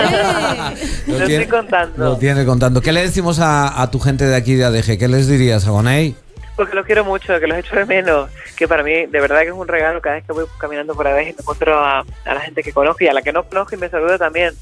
Lo 1.08 1.18
estoy 1.26 1.46
contando. 1.48 1.98
Lo 2.04 2.18
tiene 2.18 2.46
contando. 2.46 2.82
¿Qué 2.82 2.92
le 2.92 3.02
decimos 3.02 3.39
a, 3.39 3.82
a 3.82 3.92
tu 3.92 4.00
gente 4.00 4.26
de 4.26 4.36
aquí 4.36 4.56
de 4.56 4.66
ADG? 4.66 4.98
¿Qué 4.98 5.08
les 5.08 5.28
dirías, 5.28 5.68
Agoney? 5.68 6.16
Porque 6.56 6.76
los 6.76 6.86
quiero 6.86 7.04
mucho, 7.04 7.39
que 7.39 7.48
los 7.48 7.58
echo 7.58 7.76
de 7.76 7.86
menos. 7.86 8.30
Que 8.56 8.68
para 8.68 8.84
mí, 8.84 8.92
de 8.92 9.20
verdad 9.20 9.39
que 9.42 9.48
es 9.48 9.54
un 9.54 9.68
regalo 9.68 10.00
cada 10.02 10.16
vez 10.18 10.24
que 10.26 10.34
voy 10.34 10.46
caminando 10.60 10.94
por 10.94 11.06
vez 11.06 11.24
y 11.30 11.34
me 11.34 11.36
encuentro 11.39 11.80
a, 11.84 12.02
a 12.02 12.34
la 12.36 12.39
gente 12.42 12.62
que 12.62 12.72
conozco 12.72 13.04
y 13.04 13.08
a 13.08 13.13
la 13.13 13.24
que 13.24 13.34
no 13.34 13.44
conozco 13.44 13.74
y 13.76 13.80
me 13.80 13.89
saluda 13.89 14.20
también. 14.20 14.54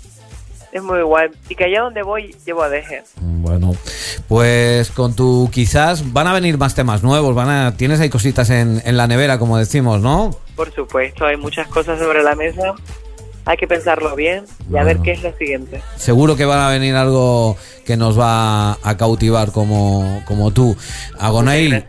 Es 0.71 0.81
muy 0.81 1.01
guay. 1.01 1.29
Y 1.49 1.55
que 1.55 1.65
allá 1.65 1.81
donde 1.81 2.03
voy, 2.03 2.36
llevo 2.45 2.63
a 2.63 2.69
deje. 2.69 3.03
Bueno, 3.17 3.75
pues 4.27 4.89
con 4.91 5.15
tu 5.15 5.49
quizás 5.51 6.13
van 6.13 6.27
a 6.27 6.34
venir 6.34 6.57
más 6.57 6.75
temas 6.75 7.03
nuevos, 7.03 7.36
van 7.36 7.49
a 7.49 7.75
tienes 7.75 7.99
ahí 7.99 8.10
cositas 8.10 8.49
en, 8.49 8.81
en 8.86 8.97
la 8.97 9.07
nevera, 9.07 9.38
como 9.38 9.57
decimos, 9.57 10.01
¿no? 10.01 10.36
Por 10.55 10.73
supuesto, 10.73 11.25
hay 11.25 11.38
muchas 11.38 11.67
cosas 11.67 11.99
sobre 11.99 12.23
la 12.23 12.36
mesa. 12.36 12.73
Hay 13.43 13.57
que 13.57 13.67
pensarlo 13.67 14.15
bien 14.15 14.45
y 14.71 14.77
a 14.77 14.84
ver 14.84 14.99
qué 14.99 15.13
es 15.13 15.23
lo 15.23 15.36
siguiente. 15.36 15.81
Seguro 15.95 16.36
que 16.36 16.45
van 16.45 16.60
a 16.60 16.69
venir 16.69 16.93
algo 16.93 17.57
que 17.86 17.97
nos 17.97 18.19
va 18.19 18.73
a 18.84 18.97
cautivar 18.97 19.51
como, 19.51 20.21
como 20.27 20.51
tú. 20.51 20.77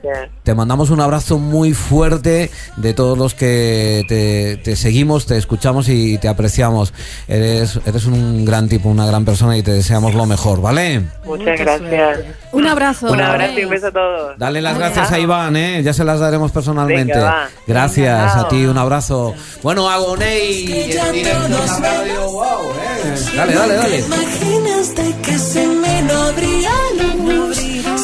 Gracias. 0.03 0.31
Te 0.43 0.55
mandamos 0.55 0.91
un 0.91 1.01
abrazo 1.01 1.39
muy 1.39 1.73
fuerte 1.73 2.51
de 2.77 2.95
todos 2.95 3.17
los 3.17 3.35
que 3.35 4.05
te, 4.09 4.57
te 4.57 4.75
seguimos, 4.77 5.27
te 5.27 5.37
escuchamos 5.37 5.89
y 5.89 6.19
te 6.19 6.29
apreciamos. 6.29 6.93
Eres, 7.29 7.79
eres 7.87 8.07
un 8.07 8.45
gran 8.45 8.69
tipo, 8.69 8.89
una 8.89 9.07
gran 9.07 9.25
persona 9.25 9.57
y 9.57 9.63
te 9.63 9.71
deseamos 9.73 10.15
lo 10.15 10.27
mejor, 10.27 10.61
¿vale? 10.61 11.01
Muchas 11.25 11.47
Mucha 11.47 11.57
gracias. 11.57 12.19
Un 12.51 12.67
abrazo. 12.67 13.13
Un 13.13 13.21
abrazo 13.21 13.61
y 13.61 13.65
un 13.65 13.71
beso 13.71 13.87
a 13.87 13.93
todos. 13.93 14.39
Dale 14.39 14.61
las 14.61 14.75
Venga. 14.75 14.87
gracias 14.89 15.13
a 15.13 15.19
Iván, 15.21 15.57
¿eh? 15.57 15.83
ya 15.83 15.93
se 15.93 16.05
las 16.05 16.19
daremos 16.19 16.51
personalmente. 16.51 17.15
Venga. 17.15 17.49
Gracias 17.67 18.35
Venga, 18.35 18.41
a 18.41 18.49
ti, 18.49 18.65
un 18.67 18.79
abrazo. 18.79 19.35
Bueno, 19.63 19.89
Agoney, 19.89 20.91
en 20.91 21.13
directo 21.13 21.47
en 21.47 21.53
la 21.53 21.79
radio, 21.79 22.31
wow, 22.33 22.45
¿eh? 22.45 23.15
Dale, 23.37 23.55
dale, 23.55 23.75
dale. 23.75 23.99
Imaginaste 24.01 25.15
que 25.23 25.39
sin 25.39 25.81
mí 25.81 26.03
no 26.07 26.15
habría. 26.15 27.12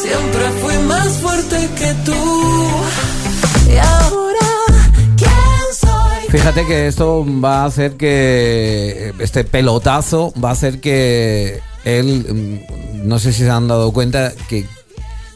Siempre 0.01 0.49
fui 0.61 0.77
más 0.87 1.09
fuerte 1.17 1.69
que 1.77 1.93
tú. 2.05 2.13
Y 3.69 3.77
ahora, 3.77 4.47
¿quién 5.17 5.29
soy? 5.77 6.29
Fíjate 6.29 6.65
que 6.65 6.87
esto 6.87 7.25
va 7.43 7.63
a 7.63 7.65
hacer 7.65 7.97
que 7.97 9.13
este 9.19 9.43
pelotazo 9.43 10.33
va 10.41 10.49
a 10.49 10.53
hacer 10.53 10.79
que 10.79 11.59
él, 11.83 12.63
mm, 12.63 13.07
no 13.07 13.19
sé 13.19 13.33
si 13.33 13.39
se 13.39 13.49
han 13.49 13.67
dado 13.67 13.91
cuenta, 13.91 14.31
que 14.47 14.65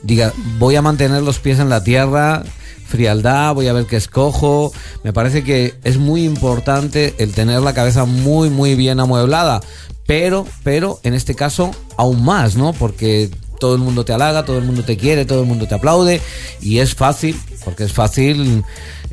diga, 0.04 0.32
voy 0.60 0.76
a 0.76 0.82
mantener 0.82 1.23
los 1.23 1.39
pies 1.39 1.60
en 1.60 1.69
la 1.69 1.84
tierra, 1.84 2.43
frialdad, 2.88 3.54
voy 3.56 3.67
a 3.67 3.73
ver 3.73 3.86
qué 3.86 3.97
escojo. 3.97 4.71
Me 5.04 5.12
parece 5.12 5.43
que 5.43 5.73
es 5.84 5.97
muy 5.97 6.23
importante 6.23 7.15
el 7.17 7.34
tener 7.34 7.62
la 7.62 7.73
cabeza 7.73 8.06
muy, 8.06 8.49
muy 8.49 8.76
bien 8.76 8.99
amueblada. 8.99 9.62
Pero, 10.06 10.45
pero, 10.63 10.99
en 11.04 11.13
este 11.13 11.34
caso, 11.34 11.71
aún 11.97 12.23
más, 12.23 12.56
¿no? 12.56 12.73
Porque 12.73 13.30
todo 13.59 13.75
el 13.75 13.81
mundo 13.81 14.05
te 14.05 14.13
halaga, 14.13 14.45
todo 14.45 14.57
el 14.57 14.65
mundo 14.65 14.83
te 14.83 14.97
quiere, 14.97 15.25
todo 15.25 15.41
el 15.41 15.47
mundo 15.47 15.67
te 15.67 15.75
aplaude 15.75 16.21
y 16.61 16.79
es 16.79 16.95
fácil, 16.95 17.35
porque 17.63 17.83
es 17.83 17.93
fácil 17.93 18.63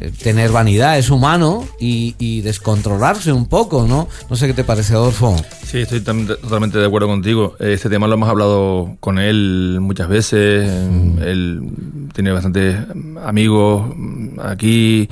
eh, 0.01 0.11
tener 0.23 0.51
vanidad, 0.51 0.99
es 0.99 1.11
humano 1.11 1.65
y, 1.79 2.15
y 2.19 2.41
descontrolarse 2.41 3.33
un 3.33 3.47
poco, 3.47 3.87
¿no? 3.87 4.09
No 4.29 4.37
sé 4.37 4.47
qué 4.47 4.55
te 4.55 4.65
parece, 4.65 4.95
Adolfo. 4.95 5.37
Sí, 5.71 5.79
estoy 5.79 6.01
totalmente 6.01 6.79
de 6.79 6.87
acuerdo 6.87 7.07
contigo. 7.07 7.55
Este 7.61 7.89
tema 7.89 8.09
lo 8.09 8.15
hemos 8.15 8.29
hablado 8.29 8.97
con 8.99 9.21
él 9.21 9.79
muchas 9.81 10.09
veces. 10.09 10.69
Él 11.23 11.63
tiene 12.13 12.33
bastantes 12.33 12.77
amigos 13.23 13.95
aquí, 14.43 15.09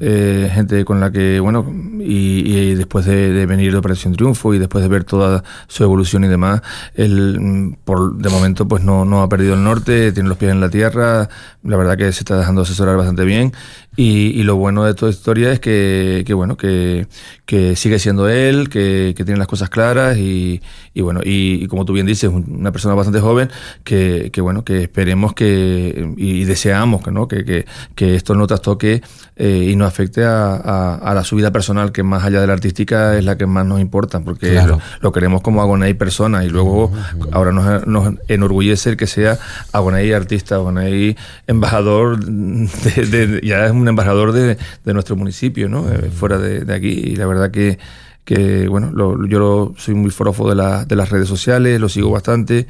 eh, 0.00 0.50
gente 0.52 0.84
con 0.84 0.98
la 0.98 1.12
que, 1.12 1.38
bueno, 1.38 1.64
y, 2.00 2.74
después 2.74 3.04
de, 3.06 3.46
venir 3.46 3.72
de 3.72 3.78
Operación 3.78 4.14
Triunfo 4.14 4.54
y 4.54 4.58
después 4.58 4.82
de 4.82 4.88
ver 4.88 5.04
toda 5.04 5.42
su 5.68 5.84
evolución 5.84 6.24
y 6.24 6.28
demás, 6.28 6.62
él, 6.94 7.38
mm, 7.40 7.72
por 7.84 8.16
de 8.16 8.28
momento, 8.28 8.66
pues 8.66 8.82
no, 8.82 9.04
no 9.04 9.22
ha 9.22 9.28
perdido 9.28 9.54
el 9.54 9.62
norte, 9.64 10.12
tiene 10.12 10.28
los 10.28 10.38
pies 10.38 10.52
en 10.52 10.60
la 10.60 10.70
tierra. 10.70 11.28
La 11.62 11.76
verdad 11.76 11.96
que 11.98 12.10
se 12.12 12.20
está 12.20 12.38
dejando 12.38 12.62
asesorar 12.62 12.96
bastante 12.96 13.24
bien. 13.24 13.52
Y, 13.96 14.42
lo 14.44 14.56
bueno 14.56 14.84
de 14.84 14.94
toda 14.94 15.10
esta 15.10 15.20
historia 15.20 15.52
es 15.52 15.60
que, 15.60 16.22
que 16.26 16.32
bueno, 16.32 16.56
que, 16.56 17.06
que 17.44 17.76
sigue 17.76 17.98
siendo 17.98 18.28
él, 18.28 18.70
que, 18.70 19.12
que 19.16 19.24
tiene 19.24 19.38
las 19.38 19.48
cosas 19.48 19.68
claras 19.68 20.16
y, 20.16 20.62
y 20.94 21.02
bueno, 21.02 21.20
y, 21.22 21.66
como 21.66 21.84
tú 21.84 21.92
bien 21.92 22.06
dices, 22.06 22.30
un- 22.30 22.46
una 22.60 22.72
persona 22.72 22.94
bastante 22.94 23.20
joven 23.20 23.50
que, 23.84 24.30
bueno, 24.40 24.64
que 24.64 24.82
esperemos 24.84 25.34
que 25.34 26.14
y, 26.16 26.44
deseamos 26.44 27.02
que 27.02 27.10
no, 27.10 27.28
que, 27.28 27.66
que 27.94 28.14
esto 28.14 28.34
no 28.34 28.46
trastoque 28.46 29.02
eh, 29.36 29.68
y 29.70 29.76
no 29.76 29.84
afecte 29.84 30.24
a, 30.24 30.54
a, 30.54 30.94
a 30.96 31.14
la 31.14 31.24
subida 31.24 31.50
personal 31.50 31.89
que 31.92 32.02
más 32.02 32.24
allá 32.24 32.40
de 32.40 32.46
la 32.46 32.52
artística 32.52 33.16
es 33.18 33.24
la 33.24 33.36
que 33.36 33.46
más 33.46 33.64
nos 33.66 33.80
importa, 33.80 34.20
porque 34.20 34.50
Claro. 34.52 34.76
lo, 34.76 34.80
lo 35.00 35.12
queremos 35.12 35.40
como 35.42 35.60
Agonay 35.62 35.94
persona 35.94 36.44
y 36.44 36.48
luego 36.48 36.92
ahora 37.32 37.52
nos, 37.52 37.86
nos 37.86 38.14
enorgullece 38.28 38.90
el 38.90 38.96
que 38.96 39.06
sea 39.06 39.38
Agonay 39.72 40.12
artista, 40.12 40.56
Agonay 40.56 41.16
embajador, 41.46 42.18
de, 42.24 43.06
de- 43.06 43.40
ya 43.46 43.66
es 43.66 43.72
un 43.72 43.88
embajador 43.88 44.32
de, 44.32 44.56
de 44.84 44.94
nuestro 44.94 45.16
municipio, 45.16 45.68
¿no? 45.68 45.88
Eh, 45.90 46.10
fuera 46.14 46.38
de, 46.38 46.72
aquí 46.74 46.88
y 46.88 47.16
la 47.16 47.26
verdad 47.26 47.50
que, 47.50 47.78
que 48.24 48.68
bueno, 48.68 48.90
lo- 48.92 49.26
yo 49.26 49.74
soy 49.76 49.94
muy 49.94 50.10
forofo 50.10 50.48
de, 50.48 50.54
la- 50.54 50.84
de 50.84 50.96
las 50.96 51.10
redes 51.10 51.28
sociales, 51.28 51.80
lo 51.80 51.88
sigo 51.88 52.10
bastante. 52.10 52.66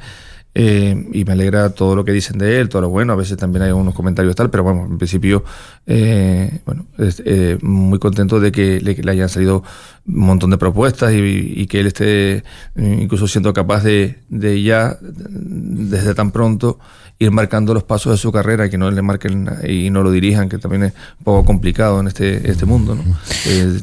Eh, 0.53 1.07
y 1.13 1.23
me 1.23 1.31
alegra 1.33 1.69
todo 1.69 1.95
lo 1.95 2.03
que 2.03 2.11
dicen 2.11 2.37
de 2.37 2.59
él, 2.59 2.69
todo 2.69 2.81
lo 2.81 2.89
bueno. 2.89 3.13
A 3.13 3.15
veces 3.15 3.37
también 3.37 3.63
hay 3.63 3.71
unos 3.71 3.93
comentarios 3.93 4.35
tal, 4.35 4.49
pero 4.49 4.63
bueno, 4.63 4.85
en 4.85 4.97
principio, 4.97 5.43
eh, 5.87 6.59
bueno, 6.65 6.85
eh, 6.97 7.57
muy 7.61 7.99
contento 7.99 8.39
de 8.39 8.51
que 8.51 8.81
le, 8.81 9.11
hayan 9.11 9.29
salido 9.29 9.63
un 10.07 10.19
montón 10.19 10.49
de 10.49 10.57
propuestas 10.57 11.13
y, 11.13 11.65
que 11.67 11.79
él 11.79 11.87
esté 11.87 12.37
eh, 12.37 12.43
incluso 12.75 13.27
siendo 13.27 13.53
capaz 13.53 13.83
de, 13.83 14.19
de 14.29 14.61
ya, 14.61 14.97
desde 15.01 16.13
tan 16.15 16.31
pronto, 16.31 16.79
ir 17.19 17.31
marcando 17.31 17.73
los 17.73 17.83
pasos 17.83 18.13
de 18.13 18.17
su 18.17 18.31
carrera, 18.31 18.67
que 18.67 18.79
no 18.79 18.89
le 18.89 19.01
marquen 19.01 19.47
y 19.67 19.91
no 19.91 20.01
lo 20.01 20.11
dirijan, 20.11 20.49
que 20.49 20.57
también 20.57 20.85
es 20.85 20.93
un 21.19 21.23
poco 21.23 21.45
complicado 21.45 21.99
en 21.99 22.07
este, 22.07 22.49
este 22.49 22.65
mundo. 22.65 22.95
¿no? 22.95 23.03
Eh, 23.45 23.79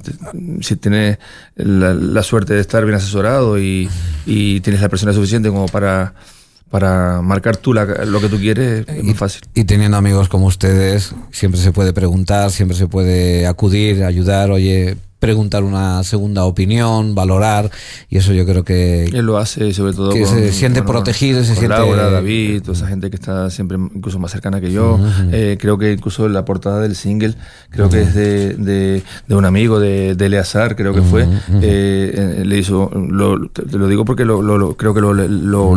si 0.60 0.76
tienes 0.76 1.18
la, 1.54 1.94
la 1.94 2.22
suerte 2.24 2.54
de 2.54 2.60
estar 2.60 2.84
bien 2.84 2.96
asesorado 2.96 3.58
y, 3.58 3.88
y 4.26 4.60
tienes 4.60 4.82
la 4.82 4.88
persona 4.88 5.12
suficiente 5.12 5.50
como 5.50 5.66
para, 5.66 6.14
para 6.70 7.22
marcar 7.22 7.56
tú 7.56 7.72
la- 7.72 7.84
lo 7.84 8.20
que 8.20 8.28
tú 8.28 8.36
quieres, 8.38 8.86
es 8.88 9.02
muy 9.04 9.14
fácil. 9.14 9.42
Y 9.54 9.64
teniendo 9.64 9.96
amigos 9.96 10.28
como 10.28 10.46
ustedes, 10.46 11.14
siempre 11.32 11.60
se 11.60 11.72
puede 11.72 11.92
preguntar, 11.92 12.50
siempre 12.50 12.76
se 12.76 12.86
puede 12.86 13.46
acudir, 13.46 14.04
ayudar, 14.04 14.50
oye, 14.50 14.96
preguntar 15.18 15.64
una 15.64 16.02
segunda 16.04 16.44
opinión, 16.44 17.14
valorar, 17.14 17.70
y 18.08 18.18
eso 18.18 18.32
yo 18.32 18.44
creo 18.46 18.64
que... 18.64 19.04
Él 19.06 19.26
lo 19.26 19.38
hace 19.38 19.72
sobre 19.72 19.92
todo 19.92 20.10
Que 20.10 20.24
se 20.26 20.52
siente 20.52 20.82
protegido, 20.82 21.42
se 21.42 21.48
con 21.54 21.56
siente- 21.64 21.76
Laura, 21.76 22.10
David, 22.10 22.62
toda 22.62 22.74
esa 22.76 22.86
gente 22.86 23.10
que 23.10 23.16
está 23.16 23.50
siempre 23.50 23.76
incluso 23.94 24.18
más 24.18 24.30
cercana 24.30 24.60
que 24.60 24.70
yo. 24.70 24.98
Eh, 25.32 25.58
creo 25.60 25.76
que 25.78 25.92
incluso 25.92 26.28
la 26.28 26.44
portada 26.44 26.80
del 26.80 26.94
single, 26.94 27.34
creo 27.70 27.88
que 27.90 28.02
es 28.02 28.14
de, 28.14 28.54
de, 28.54 29.02
de 29.26 29.34
un 29.34 29.44
amigo 29.44 29.80
de, 29.80 30.14
de 30.14 30.26
Eleazar, 30.26 30.76
creo 30.76 30.94
que 30.94 31.02
fue. 31.02 31.24
Eh, 31.24 31.26
eh, 32.40 32.42
le 32.44 32.58
hizo, 32.58 32.90
lo, 32.94 33.48
te, 33.48 33.62
lo 33.76 33.88
digo 33.88 34.04
porque 34.04 34.24
lo, 34.24 34.40
lo- 34.42 34.56
lo- 34.58 34.76
creo 34.76 34.94
que 34.94 35.00
lo, 35.00 35.08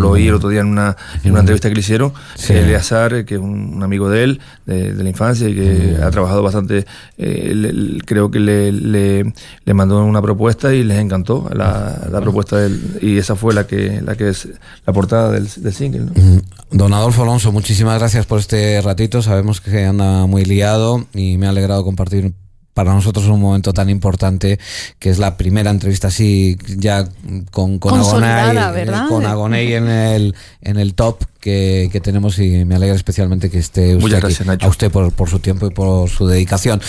oí 0.10 0.28
el 0.28 0.34
otro 0.36 0.50
día 0.50 0.62
en 0.62 0.68
una, 0.68 0.96
en 1.24 1.32
una 1.32 1.40
entrevista 1.42 1.68
que 1.70 1.76
le 1.76 1.82
hicieron. 1.82 2.14
Sí. 2.36 2.54
Eleazar, 2.54 3.14
eh, 3.14 3.26
que 3.26 3.36
es 3.36 3.42
un, 3.42 3.74
un 3.76 3.84
amigo 3.84 4.10
de 4.10 4.24
él, 4.24 4.40
de, 4.66 4.94
la 4.94 5.10
infancia, 5.10 5.50
y 5.50 5.56
que 5.56 5.98
ha 6.02 6.12
trabajado 6.12 6.44
bastante, 6.44 6.86
eh, 7.18 7.54
le- 7.56 8.00
creo 8.06 8.30
que 8.30 8.40
le, 8.40 8.72
le, 8.72 9.31
le 9.66 9.74
mandó 9.74 10.04
una 10.04 10.22
propuesta 10.22 10.74
y 10.74 10.84
les 10.84 11.00
encantó 11.00 11.50
la, 11.54 12.08
la 12.12 12.22
propuesta 12.22 12.58
del, 12.58 13.00
y 13.02 13.18
esa 13.18 13.36
fue 13.36 13.54
la 13.54 13.68
que, 13.68 14.02
la 14.02 14.16
que 14.16 14.30
es 14.30 14.48
la 14.86 14.94
portada 14.94 15.32
del, 15.32 15.48
del 15.56 15.74
single. 15.74 16.02
¿no? 16.02 16.12
Mm, 16.16 16.42
Don 16.72 16.94
Adolfo 16.94 17.24
Alonso, 17.24 17.52
muchísimas 17.52 18.00
gracias 18.00 18.26
por 18.26 18.40
este 18.40 18.82
ratito. 18.82 19.22
Sabemos 19.22 19.62
que 19.62 19.86
anda 19.86 20.26
muy 20.26 20.46
liado 20.46 21.06
y 21.14 21.38
me 21.38 21.48
ha 21.48 21.50
alegrado 21.50 21.84
compartir 21.84 22.34
para 22.74 22.94
nosotros 22.94 23.28
un 23.28 23.42
momento 23.42 23.74
tan 23.74 23.90
importante 23.90 24.60
que 24.98 25.10
es 25.10 25.20
la 25.20 25.38
primera 25.38 25.70
entrevista 25.72 26.08
así 26.08 26.58
ya 26.78 27.08
con, 27.52 27.80
con 27.80 28.00
Agonay, 28.00 28.58
eh, 28.58 28.92
con 29.10 29.26
Agonay 29.26 29.74
en 29.74 29.88
el, 29.90 30.36
en 30.62 30.80
el 30.80 30.94
top 30.94 31.24
que, 31.42 31.90
que 31.92 32.00
tenemos 32.00 32.40
y 32.40 32.64
me 32.66 32.76
alegra 32.76 32.96
especialmente 32.96 33.50
que 33.50 33.58
esté 33.60 33.96
usted 33.96 34.22
Muchas 34.22 34.40
aquí. 34.40 34.48
Nacho. 34.48 34.66
a 34.68 34.70
usted 34.70 34.92
por, 34.92 35.12
por 35.12 35.30
su 35.30 35.40
tiempo 35.40 35.68
y 35.68 35.72
por 35.72 36.10
su 36.10 36.28
dedicación. 36.28 36.82